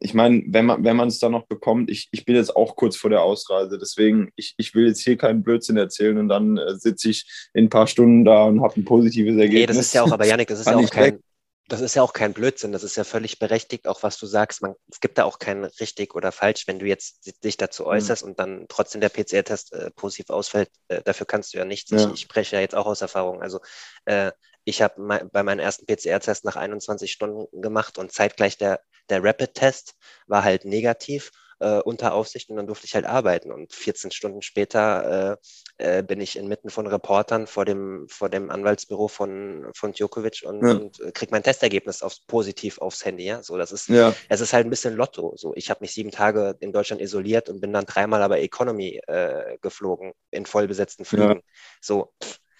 ich 0.01 0.15
meine, 0.15 0.43
wenn 0.49 0.67
man 0.67 0.85
wenn 0.85 0.99
es 1.01 1.19
dann 1.19 1.33
noch 1.33 1.47
bekommt, 1.47 1.91
ich, 1.91 2.09
ich 2.11 2.25
bin 2.25 2.35
jetzt 2.35 2.57
auch 2.57 2.77
kurz 2.77 2.97
vor 2.97 3.11
der 3.11 3.23
Ausreise, 3.23 3.79
deswegen, 3.79 4.31
ich, 4.35 4.55
ich 4.57 4.75
will 4.75 4.87
jetzt 4.87 5.03
hier 5.03 5.17
keinen 5.17 5.43
Blödsinn 5.43 5.77
erzählen 5.77 6.19
und 6.19 6.29
dann 6.29 6.57
äh, 6.57 6.75
sitze 6.77 7.11
ich 7.11 7.27
in 7.53 7.67
ein 7.67 7.71
paar 7.71 7.87
Stunden 7.87 8.25
da 8.25 8.45
und 8.45 8.63
habe 8.63 8.81
ein 8.81 8.85
positives 8.85 9.37
Ergebnis. 9.37 9.61
Nee, 9.61 9.67
das 9.67 9.77
ist 9.77 9.95
ja 9.95 10.03
auch, 10.03 10.11
aber 10.11 10.27
Janik, 10.27 10.49
das 10.49 10.61
ist 10.61 10.67
ja 10.67 10.77
auch 10.77 10.91
kein, 10.91 11.21
das 11.69 11.81
ist 11.81 11.95
ja 11.95 12.03
auch 12.03 12.13
kein 12.13 12.33
Blödsinn, 12.33 12.73
das 12.73 12.85
ist 12.85 12.97
ja 12.97 13.05
völlig 13.05 13.39
berechtigt, 13.39 13.89
auch 13.89 14.03
was 14.03 14.19
du 14.19 14.27
sagst. 14.27 14.63
Man, 14.63 14.75
es 14.91 15.01
gibt 15.01 15.19
da 15.19 15.25
auch 15.25 15.39
kein 15.39 15.65
richtig 15.65 16.15
oder 16.15 16.31
falsch, 16.31 16.67
wenn 16.67 16.79
du 16.79 16.87
jetzt 16.87 17.45
dich 17.45 17.57
dazu 17.57 17.83
mhm. 17.83 17.89
äußerst 17.89 18.23
mhm. 18.23 18.31
und 18.31 18.39
dann 18.39 18.67
trotzdem 18.69 19.01
der 19.01 19.09
PCR-Test 19.09 19.73
äh, 19.73 19.91
positiv 19.91 20.31
ausfällt. 20.31 20.71
Äh, 20.89 21.03
dafür 21.03 21.27
kannst 21.27 21.55
du 21.55 21.59
ja 21.59 21.65
nichts. 21.65 21.91
Ja. 21.91 21.99
Ich, 21.99 22.15
ich, 22.15 22.21
spreche 22.21 22.57
ja 22.57 22.63
jetzt 22.63 22.75
auch 22.75 22.87
aus 22.87 23.01
Erfahrung. 23.01 23.43
Also 23.43 23.61
äh, 24.05 24.31
ich 24.65 24.83
habe 24.83 25.01
mein, 25.01 25.29
bei 25.31 25.43
meinem 25.43 25.61
ersten 25.61 25.87
PCR-Test 25.87 26.45
nach 26.45 26.57
21 26.57 27.11
Stunden 27.11 27.61
gemacht 27.61 27.99
und 27.99 28.13
zeitgleich 28.13 28.59
der, 28.59 28.81
der 29.09 29.23
Rapid-Test 29.23 29.95
war 30.27 30.45
halt 30.45 30.65
negativ 30.65 31.33
äh, 31.59 31.79
unter 31.81 32.15
Aufsicht 32.15 32.51
und 32.51 32.57
dann 32.57 32.67
durfte 32.67 32.87
ich 32.87 32.95
halt 32.95 33.07
arbeiten. 33.07 33.51
Und 33.51 33.73
14 33.73 34.11
Stunden 34.11 34.43
später 34.43 35.39
äh, 35.79 35.99
äh, 35.99 36.03
bin 36.03 36.21
ich 36.21 36.37
inmitten 36.37 36.71
von 36.71 36.87
Reportern 36.87 37.47
vor 37.47 37.65
dem, 37.65 38.07
vor 38.09 38.29
dem 38.29 38.51
Anwaltsbüro 38.51 39.09
von, 39.09 39.67
von 39.75 39.93
Djokovic 39.93 40.43
und, 40.45 40.63
ja. 40.63 40.73
und 40.73 41.01
äh, 41.01 41.13
kriege 41.13 41.33
mein 41.33 41.43
Testergebnis 41.43 42.03
aufs, 42.03 42.21
positiv 42.27 42.79
aufs 42.79 43.05
Handy. 43.05 43.25
Ja? 43.25 43.43
So, 43.43 43.57
das 43.57 43.73
ist, 43.73 43.89
ja. 43.89 44.15
es 44.29 44.41
ist 44.41 44.53
halt 44.53 44.67
ein 44.67 44.71
bisschen 44.71 44.97
Lotto. 44.97 45.35
So, 45.37 45.55
ich 45.55 45.71
habe 45.71 45.81
mich 45.81 45.93
sieben 45.93 46.11
Tage 46.11 46.57
in 46.61 46.73
Deutschland 46.73 47.03
isoliert 47.03 47.49
und 47.49 47.61
bin 47.61 47.73
dann 47.73 47.87
dreimal 47.87 48.23
aber 48.23 48.41
Economy 48.41 49.01
äh, 49.07 49.59
geflogen 49.61 50.13
in 50.31 50.47
vollbesetzten 50.47 51.05
Flügen. 51.05 51.37
Ja. 51.37 51.43
So, 51.81 52.13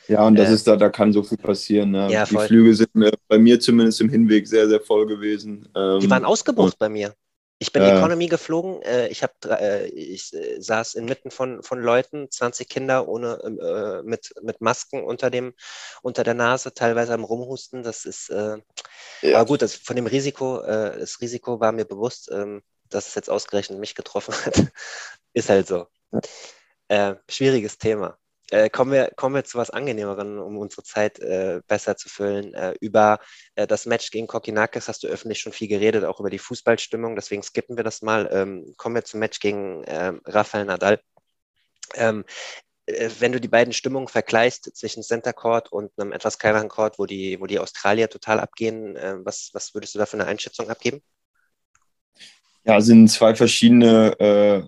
ja, 0.09 0.25
und 0.27 0.39
das 0.39 0.51
äh, 0.51 0.55
ist 0.55 0.67
da, 0.67 0.77
da 0.77 0.89
kann 0.89 1.13
so 1.13 1.23
viel 1.23 1.39
passieren. 1.39 1.91
Ne? 1.91 2.09
Ja, 2.11 2.25
die 2.25 2.37
Flüge 2.37 2.75
sind 2.75 2.91
bei 3.29 3.39
mir 3.39 3.59
zumindest 3.59 4.01
im 4.01 4.09
Hinweg 4.09 4.47
sehr, 4.47 4.69
sehr 4.69 4.81
voll 4.81 5.07
gewesen. 5.07 5.69
Ähm, 5.75 6.01
die 6.01 6.09
waren 6.11 6.25
ausgebucht 6.25 6.79
bei 6.79 6.89
mir. 6.89 7.15
Ich 7.59 7.73
bin 7.73 7.83
äh, 7.83 7.97
Economy 7.97 8.27
geflogen. 8.27 8.83
Äh, 8.83 9.09
ich, 9.09 9.23
hab, 9.23 9.45
äh, 9.47 9.87
ich 9.87 10.35
äh, 10.35 10.61
saß 10.61 10.95
inmitten 10.95 11.31
von, 11.31 11.63
von 11.63 11.81
Leuten, 11.81 12.31
20 12.31 12.69
Kinder 12.69 13.09
ohne, 13.09 13.39
äh, 13.43 14.03
mit, 14.03 14.35
mit 14.43 14.61
Masken 14.61 15.03
unter, 15.03 15.31
dem, 15.31 15.55
unter 16.03 16.23
der 16.23 16.35
Nase, 16.35 16.75
teilweise 16.75 17.15
am 17.15 17.25
Rumhusten. 17.25 17.83
Das 17.83 18.05
ist, 18.05 18.29
äh, 18.29 18.59
ja. 19.23 19.39
aber 19.39 19.47
gut, 19.47 19.63
das, 19.63 19.75
von 19.75 19.97
dem 19.97 20.07
Risiko, 20.07 20.61
das 20.61 21.21
Risiko 21.21 21.59
war 21.59 21.73
mir 21.73 21.87
bewusst, 21.87 22.31
ähm, 22.31 22.63
dass 22.91 23.09
es 23.09 23.15
jetzt 23.15 23.31
ausgerechnet 23.31 23.79
mich 23.79 23.95
getroffen 23.95 24.35
hat. 24.45 24.67
ist 25.33 25.49
halt 25.49 25.67
so. 25.67 25.87
schwieriges 27.29 27.79
Thema. 27.79 28.19
Äh, 28.51 28.71
kommen, 28.71 28.93
wir, 28.93 29.11
kommen 29.17 29.35
wir 29.35 29.45
zu 29.45 29.59
was 29.59 29.71
Angenehmeren, 29.71 30.39
um 30.39 30.59
unsere 30.59 30.85
Zeit 30.85 31.19
äh, 31.19 31.61
besser 31.67 31.97
zu 31.97 32.09
füllen. 32.09 32.55
Äh, 32.55 32.75
über 32.81 33.19
äh, 33.57 33.67
das 33.67 33.87
Match 33.87 34.11
gegen 34.13 34.29
Kokinakis 34.29 34.87
hast 34.87 35.03
du 35.03 35.09
öffentlich 35.09 35.41
schon 35.41 35.53
viel 35.53 35.67
geredet, 35.67 36.05
auch 36.05 36.21
über 36.21 36.31
die 36.31 36.39
Fußballstimmung, 36.39 37.17
deswegen 37.17 37.43
skippen 37.43 37.77
wir 37.77 37.83
das 37.83 38.03
mal. 38.03 38.29
Ähm, 38.31 38.75
kommen 38.77 38.95
wir 38.95 39.05
zum 39.05 39.19
Match 39.19 39.41
gegen 39.41 39.83
ähm, 39.89 40.21
Rafael 40.25 40.65
Nadal. 40.65 41.01
Ähm, 41.95 42.25
äh, 42.87 43.11
wenn 43.19 43.33
du 43.33 43.41
die 43.41 43.49
beiden 43.49 43.73
Stimmungen 43.73 44.07
vergleichst 44.07 44.77
zwischen 44.77 45.03
Center 45.03 45.33
Court 45.33 45.73
und 45.73 45.91
einem 45.99 46.13
etwas 46.13 46.39
kleineren 46.39 46.69
Court, 46.69 47.01
wo 47.01 47.07
die, 47.07 47.41
wo 47.41 47.47
die 47.47 47.59
Australier 47.59 48.09
total 48.09 48.39
abgehen, 48.39 48.95
äh, 48.95 49.17
was, 49.25 49.51
was 49.55 49.75
würdest 49.75 49.97
du 49.97 49.99
da 49.99 50.07
für 50.07 50.19
eine 50.19 50.27
Einschätzung 50.27 50.71
abgeben? 50.71 51.03
Ja, 52.65 52.81
sind 52.81 53.09
zwei 53.09 53.35
verschiedene 53.35 54.67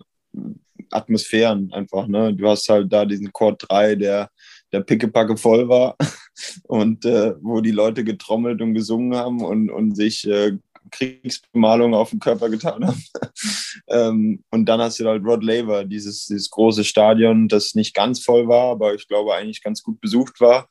Atmosphären 0.90 1.72
einfach. 1.72 2.06
Ne? 2.06 2.34
Du 2.34 2.48
hast 2.48 2.68
halt 2.68 2.92
da 2.92 3.04
diesen 3.04 3.32
Chord 3.32 3.64
3, 3.68 3.96
der, 3.96 4.30
der 4.72 4.80
Pickepacke 4.80 5.36
voll 5.36 5.68
war 5.68 5.96
und 6.64 7.04
äh, 7.04 7.34
wo 7.40 7.60
die 7.60 7.70
Leute 7.70 8.04
getrommelt 8.04 8.60
und 8.60 8.74
gesungen 8.74 9.16
haben 9.16 9.42
und, 9.42 9.70
und 9.70 9.96
sich 9.96 10.26
äh, 10.26 10.58
Kriegsbemalung 10.90 11.94
auf 11.94 12.10
den 12.10 12.20
Körper 12.20 12.48
getan 12.48 12.86
haben. 12.86 13.02
ähm, 13.88 14.44
und 14.50 14.66
dann 14.66 14.80
hast 14.80 15.00
du 15.00 15.06
halt 15.06 15.24
Rod 15.24 15.44
Laver, 15.44 15.84
dieses, 15.84 16.26
dieses 16.26 16.50
große 16.50 16.84
Stadion, 16.84 17.48
das 17.48 17.74
nicht 17.74 17.94
ganz 17.94 18.20
voll 18.20 18.48
war, 18.48 18.70
aber 18.70 18.94
ich 18.94 19.06
glaube 19.08 19.34
eigentlich 19.34 19.62
ganz 19.62 19.82
gut 19.82 20.00
besucht 20.00 20.40
war 20.40 20.68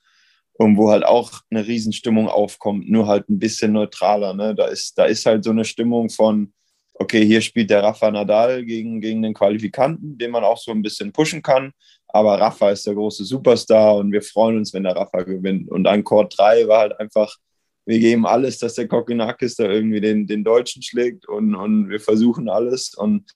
und 0.54 0.78
wo 0.78 0.90
halt 0.90 1.06
auch 1.06 1.32
eine 1.50 1.66
Riesenstimmung 1.66 2.28
aufkommt, 2.28 2.90
nur 2.90 3.08
halt 3.08 3.30
ein 3.30 3.40
bisschen 3.40 3.74
neutraler. 3.74 4.34
Ne? 4.34 4.56
Da, 4.56 4.66
ist, 4.66 4.98
da 4.98 5.06
ist 5.06 5.26
halt 5.26 5.44
so 5.44 5.52
eine 5.52 5.66
Stimmung 5.66 6.10
von, 6.10 6.54
okay, 7.00 7.26
hier 7.26 7.42
spielt 7.42 7.70
der 7.70 7.84
Rafa 7.84 8.10
Nadal 8.12 8.66
gegen, 8.66 9.02
gegen 9.02 9.22
den 9.22 9.34
Qualifikanten, 9.34 10.18
den 10.18 10.32
man 10.32 10.44
auch 10.44 10.58
so 10.58 10.72
ein 10.72 10.82
bisschen 10.82 11.12
pushen 11.12 11.42
kann. 11.42 11.72
Aber 12.08 12.40
Rafa 12.40 12.72
ist 12.72 12.88
der 12.88 12.96
große 12.96 13.26
Superstar 13.26 13.96
und 13.98 14.12
wir 14.12 14.22
freuen 14.22 14.58
uns, 14.58 14.74
wenn 14.74 14.84
der 14.84 14.96
Rafa 14.96 15.24
gewinnt. 15.24 15.70
Und 15.70 15.88
an 15.88 16.04
Court 16.04 16.34
3 16.38 16.68
war 16.68 16.80
halt 16.80 17.00
einfach, 17.00 17.36
wir 17.86 18.00
geben 18.00 18.26
alles, 18.26 18.60
dass 18.60 18.76
der 18.76 18.88
Kokinakis 18.88 19.56
da 19.56 19.66
irgendwie 19.66 20.02
den, 20.02 20.28
den 20.28 20.44
Deutschen 20.44 20.82
schlägt 20.82 21.28
und, 21.28 21.56
und 21.56 21.90
wir 21.90 22.00
versuchen 22.00 22.50
alles. 22.50 22.94
Und 22.94 23.32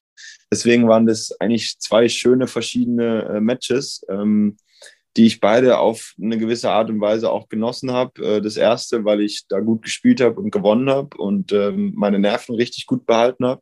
deswegen 0.51 0.87
waren 0.87 1.05
das 1.05 1.31
eigentlich 1.39 1.77
zwei 1.79 2.09
schöne 2.09 2.47
verschiedene 2.47 3.23
äh, 3.25 3.41
Matches. 3.41 4.05
Ähm, 4.09 4.57
die 5.17 5.25
ich 5.25 5.39
beide 5.39 5.77
auf 5.79 6.13
eine 6.21 6.37
gewisse 6.37 6.71
Art 6.71 6.89
und 6.89 7.01
Weise 7.01 7.31
auch 7.31 7.49
genossen 7.49 7.91
habe. 7.91 8.23
Äh, 8.23 8.41
das 8.41 8.57
erste, 8.57 9.03
weil 9.05 9.21
ich 9.21 9.45
da 9.47 9.59
gut 9.59 9.83
gespielt 9.83 10.21
habe 10.21 10.39
und 10.39 10.51
gewonnen 10.51 10.89
habe 10.89 11.17
und 11.17 11.51
ähm, 11.51 11.93
meine 11.95 12.19
Nerven 12.19 12.55
richtig 12.55 12.85
gut 12.85 13.05
behalten 13.05 13.45
habe. 13.45 13.61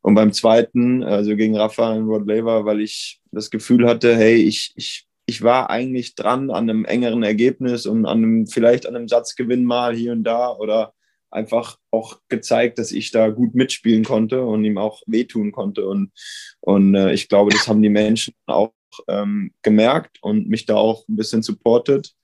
Und 0.00 0.14
beim 0.14 0.32
zweiten, 0.32 1.02
also 1.02 1.36
gegen 1.36 1.56
Rafa 1.56 1.92
und 1.92 2.08
Rod 2.08 2.26
Laver, 2.26 2.64
weil 2.64 2.80
ich 2.80 3.20
das 3.32 3.50
Gefühl 3.50 3.86
hatte, 3.86 4.16
hey, 4.16 4.36
ich, 4.36 4.72
ich, 4.76 5.06
ich 5.26 5.42
war 5.42 5.68
eigentlich 5.70 6.14
dran 6.14 6.50
an 6.50 6.70
einem 6.70 6.84
engeren 6.84 7.22
Ergebnis 7.22 7.84
und 7.84 8.06
an 8.06 8.18
einem, 8.18 8.46
vielleicht 8.46 8.86
an 8.86 8.96
einem 8.96 9.08
Satzgewinn 9.08 9.64
mal 9.64 9.94
hier 9.94 10.12
und 10.12 10.24
da 10.24 10.50
oder 10.52 10.94
einfach 11.30 11.76
auch 11.90 12.20
gezeigt, 12.28 12.78
dass 12.78 12.92
ich 12.92 13.10
da 13.10 13.28
gut 13.28 13.54
mitspielen 13.54 14.04
konnte 14.04 14.44
und 14.44 14.64
ihm 14.64 14.78
auch 14.78 15.02
wehtun 15.06 15.52
konnte. 15.52 15.86
Und, 15.86 16.12
und 16.60 16.94
äh, 16.94 17.12
ich 17.12 17.28
glaube, 17.28 17.50
das 17.50 17.68
haben 17.68 17.82
die 17.82 17.90
Menschen 17.90 18.32
auch 18.46 18.72
ähm, 19.08 19.52
gemerkt 19.62 20.18
und 20.22 20.48
mich 20.48 20.66
da 20.66 20.76
auch 20.76 21.06
ein 21.08 21.16
bisschen 21.16 21.42
supportet. 21.42 22.14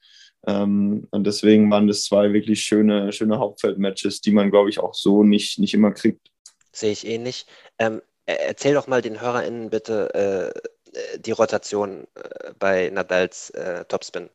Ähm, 0.47 1.07
und 1.11 1.25
deswegen 1.27 1.71
waren 1.71 1.87
das 1.87 2.03
zwei 2.03 2.33
wirklich 2.33 2.63
schöne, 2.63 3.13
schöne 3.13 3.39
Hauptfeldmatches, 3.39 4.21
die 4.21 4.33
man, 4.33 4.51
glaube 4.51 4.71
ich, 4.71 4.79
auch 4.79 4.95
so 4.95 5.23
nicht, 5.23 5.59
nicht 5.59 5.75
immer 5.75 5.93
kriegt. 5.93 6.29
Sehe 6.73 6.93
ich 6.93 7.07
ähnlich. 7.07 7.47
Ähm, 7.79 8.03
erzähl 8.27 8.75
doch 8.75 8.87
mal 8.87 9.03
den 9.03 9.21
HörerInnen 9.21 9.71
bitte 9.71 10.53
äh, 10.55 11.19
die 11.19 11.33
Rotation 11.33 12.07
äh, 12.15 12.53
bei 12.59 12.91
Nadals 12.91 13.51
äh, 13.51 13.85
Topspin. 13.87 14.29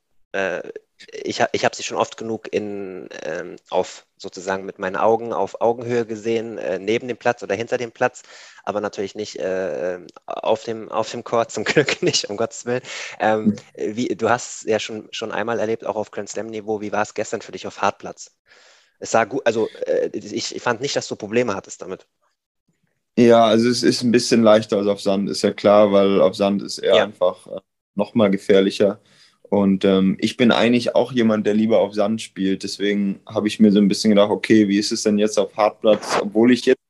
Ich, 1.11 1.43
ich 1.53 1.65
habe 1.65 1.75
sie 1.75 1.83
schon 1.83 1.97
oft 1.97 2.17
genug 2.17 2.51
in, 2.51 3.07
ähm, 3.23 3.55
auf 3.69 4.05
sozusagen 4.17 4.65
mit 4.65 4.79
meinen 4.79 4.97
Augen 4.97 5.31
auf 5.31 5.61
Augenhöhe 5.61 6.05
gesehen, 6.05 6.57
äh, 6.57 6.77
neben 6.77 7.07
dem 7.07 7.17
Platz 7.17 7.41
oder 7.41 7.55
hinter 7.55 7.77
dem 7.77 7.91
Platz, 7.91 8.23
aber 8.63 8.81
natürlich 8.81 9.15
nicht 9.15 9.37
äh, 9.37 9.99
auf, 10.25 10.63
dem, 10.63 10.91
auf 10.91 11.09
dem 11.09 11.23
Court, 11.23 11.51
zum 11.51 11.63
Glück 11.65 12.01
nicht, 12.01 12.29
um 12.29 12.37
Gottes 12.37 12.65
Willen. 12.65 12.81
Ähm, 13.19 13.55
wie, 13.75 14.09
du 14.09 14.29
hast 14.29 14.65
ja 14.65 14.79
schon, 14.79 15.07
schon 15.11 15.31
einmal 15.31 15.59
erlebt, 15.59 15.85
auch 15.85 15.95
auf 15.95 16.11
Grand 16.11 16.29
Slam-Niveau. 16.29 16.81
Wie 16.81 16.91
war 16.91 17.03
es 17.03 17.13
gestern 17.13 17.41
für 17.41 17.53
dich 17.53 17.65
auf 17.65 17.81
Hartplatz? 17.81 18.35
Es 18.99 19.11
sah 19.11 19.23
gut, 19.23 19.41
also 19.45 19.69
äh, 19.85 20.09
ich, 20.13 20.53
ich 20.53 20.61
fand 20.61 20.81
nicht, 20.81 20.95
dass 20.95 21.07
du 21.07 21.15
Probleme 21.15 21.55
hattest 21.55 21.81
damit. 21.81 22.05
Ja, 23.17 23.45
also 23.45 23.69
es 23.69 23.83
ist 23.83 24.01
ein 24.01 24.11
bisschen 24.11 24.43
leichter 24.43 24.77
als 24.77 24.87
auf 24.87 25.01
Sand, 25.01 25.29
ist 25.29 25.41
ja 25.41 25.51
klar, 25.51 25.91
weil 25.91 26.21
auf 26.21 26.35
Sand 26.35 26.61
ist 26.61 26.77
er 26.79 26.95
ja. 26.95 27.03
einfach 27.03 27.47
äh, 27.47 27.59
nochmal 27.95 28.29
gefährlicher. 28.31 29.01
Und 29.49 29.83
ähm, 29.83 30.15
ich 30.19 30.37
bin 30.37 30.51
eigentlich 30.51 30.95
auch 30.95 31.11
jemand, 31.11 31.47
der 31.47 31.55
lieber 31.55 31.79
auf 31.79 31.93
Sand 31.93 32.21
spielt. 32.21 32.63
Deswegen 32.63 33.19
habe 33.25 33.47
ich 33.47 33.59
mir 33.59 33.71
so 33.71 33.79
ein 33.79 33.87
bisschen 33.87 34.11
gedacht, 34.11 34.29
okay, 34.29 34.67
wie 34.67 34.77
ist 34.77 34.91
es 34.91 35.03
denn 35.03 35.17
jetzt 35.17 35.39
auf 35.39 35.57
Hartplatz? 35.57 36.19
Obwohl 36.21 36.51
ich 36.51 36.65
jetzt 36.65 36.81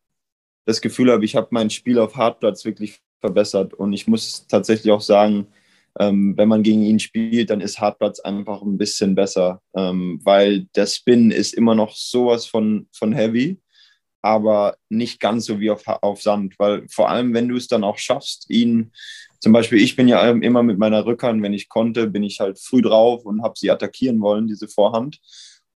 das 0.66 0.82
Gefühl 0.82 1.12
habe, 1.12 1.24
ich 1.24 1.36
habe 1.36 1.48
mein 1.52 1.70
Spiel 1.70 1.98
auf 2.00 2.16
Hartplatz 2.16 2.66
wirklich 2.66 3.00
verbessert. 3.22 3.74
Und 3.74 3.94
ich 3.94 4.08
muss 4.08 4.46
tatsächlich 4.48 4.92
auch 4.92 5.02
sagen, 5.02 5.48
ähm, 6.00 6.36
wenn 6.38 6.50
man 6.50 6.64
gegen 6.64 6.84
ihn 6.84 7.00
spielt, 7.00 7.50
dann 7.50 7.62
ist 7.62 7.80
Hartplatz 7.80 8.20
einfach 8.20 8.62
ein 8.62 8.78
bisschen 8.78 9.16
besser, 9.16 9.62
ähm, 9.76 10.20
weil 10.24 10.66
der 10.76 10.86
Spin 10.86 11.32
ist 11.32 11.54
immer 11.54 11.76
noch 11.76 11.96
sowas 11.96 12.46
von, 12.46 12.88
von 12.94 13.14
heavy, 13.14 13.60
aber 14.22 14.78
nicht 14.90 15.20
ganz 15.20 15.46
so 15.46 15.60
wie 15.60 15.72
auf, 15.72 15.84
auf 15.88 16.22
Sand. 16.22 16.56
Weil 16.60 16.88
vor 16.90 17.10
allem, 17.10 17.34
wenn 17.34 17.48
du 17.48 17.56
es 17.56 17.68
dann 17.68 17.84
auch 17.84 17.98
schaffst, 17.98 18.50
ihn 18.50 18.92
zum 19.40 19.54
Beispiel, 19.54 19.82
ich 19.82 19.96
bin 19.96 20.08
ja 20.08 20.30
immer 20.30 20.64
mit 20.64 20.78
meiner 20.78 21.06
Rückhand, 21.06 21.42
wenn 21.42 21.54
ich 21.54 21.70
konnte, 21.70 22.08
bin 22.08 22.24
ich 22.24 22.40
halt 22.40 22.60
früh 22.60 22.82
drauf 22.82 23.26
und 23.26 23.42
habe 23.42 23.54
sie 23.58 23.72
attackieren 23.72 24.20
wollen, 24.22 24.48
diese 24.48 24.68
Vorhand. 24.68 25.20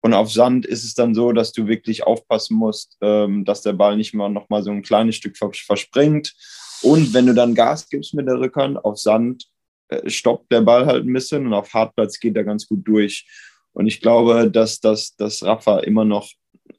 Und 0.01 0.13
auf 0.13 0.31
Sand 0.31 0.65
ist 0.65 0.83
es 0.83 0.95
dann 0.95 1.15
so, 1.15 1.31
dass 1.31 1.53
du 1.53 1.65
wirklich 1.65 2.05
aufpassen 2.05 2.57
musst, 2.57 2.97
ähm, 2.99 3.45
dass 3.45 3.61
der 3.61 3.71
Ball 3.71 3.95
nicht 3.95 4.13
mal 4.13 4.27
noch 4.27 4.49
mal 4.49 4.61
so 4.61 4.69
ein 4.69 4.81
kleines 4.81 5.15
Stück 5.15 5.37
verspringt. 5.37 6.33
Und 6.81 7.13
wenn 7.13 7.25
du 7.25 7.33
dann 7.33 7.55
Gas 7.55 7.87
gibst 7.87 8.13
mit 8.13 8.27
der 8.27 8.39
Rückhand, 8.39 8.83
auf 8.83 8.99
Sand 8.99 9.45
äh, 9.87 10.09
stoppt 10.09 10.51
der 10.51 10.61
Ball 10.61 10.85
halt 10.85 11.05
ein 11.05 11.13
bisschen 11.13 11.45
und 11.45 11.53
auf 11.53 11.73
Hartplatz 11.73 12.19
geht 12.19 12.35
er 12.35 12.43
ganz 12.43 12.67
gut 12.67 12.85
durch. 12.85 13.25
Und 13.71 13.87
ich 13.87 14.01
glaube, 14.01 14.51
dass, 14.51 14.81
dass, 14.81 15.15
dass 15.15 15.41
Rafa 15.41 15.79
immer 15.79 16.03
noch 16.03 16.29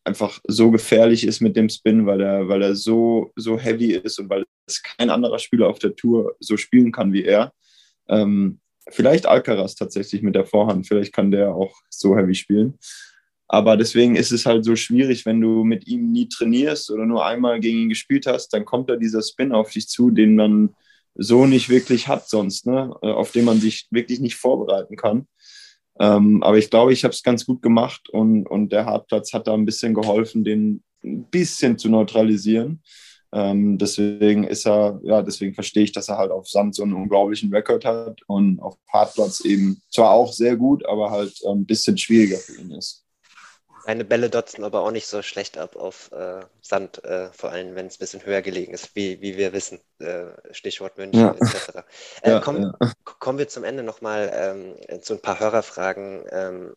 einfach 0.04 0.40
so 0.46 0.70
gefährlich 0.70 1.26
ist 1.26 1.40
mit 1.40 1.56
dem 1.56 1.68
Spin, 1.68 2.06
weil 2.06 2.20
er, 2.20 2.48
weil 2.48 2.62
er 2.62 2.74
so, 2.74 3.32
so 3.36 3.58
heavy 3.58 3.92
ist 3.92 4.18
und 4.18 4.28
weil 4.28 4.44
es 4.66 4.82
kein 4.82 5.10
anderer 5.10 5.38
Spieler 5.38 5.68
auf 5.68 5.78
der 5.78 5.96
Tour 5.96 6.36
so 6.40 6.56
spielen 6.56 6.92
kann 6.92 7.12
wie 7.12 7.24
er. 7.24 7.52
Ähm, 8.08 8.60
vielleicht 8.90 9.26
Alcaraz 9.26 9.74
tatsächlich 9.74 10.22
mit 10.22 10.34
der 10.34 10.44
Vorhand, 10.44 10.86
vielleicht 10.86 11.12
kann 11.14 11.30
der 11.30 11.54
auch 11.54 11.74
so 11.88 12.16
heavy 12.16 12.34
spielen. 12.34 12.78
Aber 13.48 13.76
deswegen 13.76 14.16
ist 14.16 14.32
es 14.32 14.46
halt 14.46 14.64
so 14.64 14.76
schwierig, 14.76 15.26
wenn 15.26 15.40
du 15.40 15.64
mit 15.64 15.86
ihm 15.86 16.12
nie 16.12 16.28
trainierst 16.28 16.90
oder 16.90 17.06
nur 17.06 17.24
einmal 17.24 17.60
gegen 17.60 17.78
ihn 17.78 17.88
gespielt 17.88 18.26
hast, 18.26 18.48
dann 18.48 18.64
kommt 18.64 18.90
da 18.90 18.96
dieser 18.96 19.22
Spin 19.22 19.52
auf 19.52 19.70
dich 19.70 19.88
zu, 19.88 20.10
den 20.10 20.34
man 20.34 20.74
so 21.14 21.46
nicht 21.46 21.68
wirklich 21.68 22.08
hat 22.08 22.28
sonst, 22.28 22.66
ne? 22.66 22.94
auf 23.00 23.32
den 23.32 23.44
man 23.44 23.60
sich 23.60 23.86
wirklich 23.90 24.20
nicht 24.20 24.36
vorbereiten 24.36 24.96
kann. 24.96 25.28
Ähm, 26.00 26.42
aber 26.42 26.58
ich 26.58 26.70
glaube, 26.70 26.92
ich 26.92 27.04
habe 27.04 27.12
es 27.12 27.22
ganz 27.22 27.46
gut 27.46 27.62
gemacht 27.62 28.08
und, 28.10 28.46
und 28.46 28.72
der 28.72 28.86
Hartplatz 28.86 29.32
hat 29.32 29.46
da 29.46 29.54
ein 29.54 29.64
bisschen 29.64 29.94
geholfen, 29.94 30.44
den 30.44 30.82
ein 31.04 31.24
bisschen 31.24 31.78
zu 31.78 31.88
neutralisieren. 31.88 32.82
Ähm, 33.32 33.78
deswegen 33.78 34.44
ist 34.44 34.66
er, 34.66 35.00
ja, 35.02 35.22
deswegen 35.22 35.54
verstehe 35.54 35.82
ich, 35.82 35.92
dass 35.92 36.08
er 36.08 36.18
halt 36.18 36.30
auf 36.30 36.48
Sand 36.48 36.74
so 36.74 36.84
einen 36.84 36.94
unglaublichen 36.94 37.52
Rekord 37.52 37.84
hat 37.84 38.20
und 38.26 38.60
auf 38.60 38.76
Hartplatz 38.92 39.44
eben 39.44 39.82
zwar 39.90 40.12
auch 40.12 40.32
sehr 40.32 40.56
gut, 40.56 40.86
aber 40.86 41.10
halt 41.10 41.34
ein 41.44 41.58
ähm, 41.58 41.66
bisschen 41.66 41.98
schwieriger 41.98 42.38
für 42.38 42.60
ihn 42.60 42.70
ist. 42.70 43.03
Seine 43.86 44.04
Bälle 44.04 44.30
dotzen 44.30 44.64
aber 44.64 44.80
auch 44.80 44.90
nicht 44.90 45.06
so 45.06 45.20
schlecht 45.20 45.58
ab 45.58 45.76
auf 45.76 46.10
äh, 46.12 46.40
Sand, 46.62 47.04
äh, 47.04 47.30
vor 47.32 47.50
allem 47.50 47.74
wenn 47.74 47.86
es 47.86 47.96
ein 47.96 47.98
bisschen 47.98 48.24
höher 48.24 48.40
gelegen 48.40 48.72
ist, 48.72 48.96
wie, 48.96 49.20
wie 49.20 49.36
wir 49.36 49.52
wissen. 49.52 49.78
Äh, 49.98 50.26
Stichwort 50.52 50.96
München 50.96 51.20
ja. 51.20 51.34
etc. 51.34 51.84
Äh, 52.22 52.30
ja, 52.30 52.40
komm, 52.40 52.74
ja. 52.80 52.92
Kommen 53.18 53.38
wir 53.38 53.48
zum 53.48 53.64
Ende 53.64 53.82
nochmal 53.82 54.30
ähm, 54.34 55.02
zu 55.02 55.14
ein 55.14 55.20
paar 55.20 55.38
Hörerfragen. 55.38 56.24
Ähm, 56.30 56.74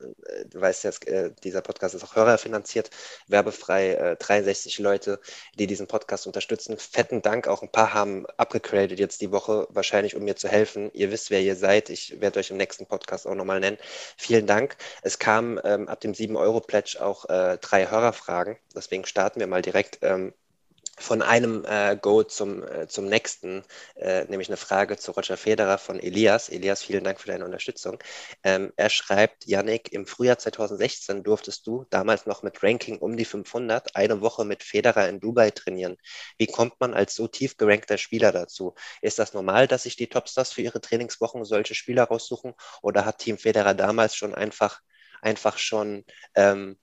du 0.49 0.59
weißt 0.59 0.83
ja, 0.83 0.91
äh, 1.05 1.31
dieser 1.43 1.61
Podcast 1.61 1.95
ist 1.95 2.03
auch 2.03 2.15
hörerfinanziert, 2.15 2.89
werbefrei, 3.27 4.17
63 4.19 4.79
äh, 4.79 4.83
Leute, 4.83 5.19
die 5.57 5.67
diesen 5.67 5.87
Podcast 5.87 6.27
unterstützen. 6.27 6.77
Fetten 6.77 7.21
Dank, 7.21 7.47
auch 7.47 7.61
ein 7.61 7.71
paar 7.71 7.93
haben 7.93 8.25
abgegradet 8.37 8.99
jetzt 8.99 9.21
die 9.21 9.31
Woche, 9.31 9.67
wahrscheinlich 9.69 10.15
um 10.15 10.23
mir 10.23 10.35
zu 10.35 10.49
helfen. 10.49 10.89
Ihr 10.93 11.11
wisst, 11.11 11.29
wer 11.29 11.41
ihr 11.41 11.55
seid. 11.55 11.89
Ich 11.89 12.19
werde 12.19 12.39
euch 12.39 12.51
im 12.51 12.57
nächsten 12.57 12.85
Podcast 12.85 13.27
auch 13.27 13.35
nochmal 13.35 13.59
nennen. 13.59 13.77
Vielen 14.17 14.47
Dank. 14.47 14.75
Es 15.01 15.19
kam 15.19 15.59
ähm, 15.63 15.87
ab 15.87 16.01
dem 16.01 16.13
7-Euro-Pledge 16.13 16.96
auch 17.01 17.25
äh, 17.29 17.57
drei 17.59 17.89
Hörerfragen. 17.89 18.57
Deswegen 18.75 19.05
starten 19.05 19.39
wir 19.39 19.47
mal 19.47 19.61
direkt 19.61 19.99
ähm, 20.01 20.33
von 20.99 21.21
einem 21.21 21.63
äh, 21.65 21.95
Go 21.95 22.23
zum, 22.23 22.63
äh, 22.63 22.87
zum 22.87 23.05
nächsten, 23.05 23.63
äh, 23.95 24.25
nämlich 24.25 24.49
eine 24.49 24.57
Frage 24.57 24.97
zu 24.97 25.11
Roger 25.11 25.37
Federer 25.37 25.77
von 25.77 25.99
Elias. 25.99 26.49
Elias, 26.49 26.81
vielen 26.81 27.03
Dank 27.03 27.21
für 27.21 27.27
deine 27.27 27.45
Unterstützung. 27.45 27.99
Ähm, 28.43 28.73
er 28.75 28.89
schreibt, 28.89 29.45
Yannick, 29.45 29.93
im 29.93 30.07
Frühjahr 30.07 30.39
2016 30.39 31.23
durftest 31.23 31.67
du, 31.67 31.85
damals 31.91 32.25
noch 32.25 32.41
mit 32.41 32.63
Ranking 32.63 32.97
um 32.97 33.15
die 33.15 33.25
500, 33.25 33.95
eine 33.95 34.21
Woche 34.21 34.43
mit 34.43 34.63
Federer 34.63 35.07
in 35.07 35.19
Dubai 35.19 35.51
trainieren. 35.51 35.97
Wie 36.37 36.47
kommt 36.47 36.79
man 36.79 36.95
als 36.95 37.13
so 37.13 37.27
tief 37.27 37.57
gerankter 37.57 37.99
Spieler 37.99 38.31
dazu? 38.31 38.73
Ist 39.01 39.19
das 39.19 39.33
normal, 39.33 39.67
dass 39.67 39.83
sich 39.83 39.97
die 39.97 40.07
Topstars 40.07 40.51
für 40.51 40.63
ihre 40.63 40.81
Trainingswochen 40.81 41.45
solche 41.45 41.75
Spieler 41.75 42.05
raussuchen 42.05 42.55
oder 42.81 43.05
hat 43.05 43.19
Team 43.19 43.37
Federer 43.37 43.75
damals 43.75 44.15
schon 44.15 44.33
einfach, 44.33 44.81
einfach 45.21 45.59
schon 45.59 46.05
ähm, 46.33 46.77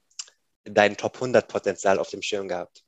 dein 0.65 0.97
Top 0.97 1.15
100 1.15 1.47
Potenzial 1.47 1.99
auf 1.99 2.09
dem 2.09 2.21
Schirm 2.21 2.47
gehabt? 2.47 2.83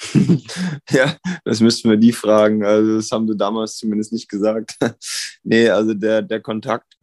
ja, 0.90 1.16
das 1.44 1.60
müssten 1.60 1.88
wir 1.88 1.96
die 1.96 2.12
fragen. 2.12 2.64
Also, 2.64 2.96
das 2.96 3.10
haben 3.10 3.28
sie 3.28 3.36
damals 3.36 3.76
zumindest 3.76 4.12
nicht 4.12 4.28
gesagt. 4.28 4.76
nee, 5.42 5.68
also 5.68 5.94
der, 5.94 6.22
der 6.22 6.40
Kontakt 6.40 6.93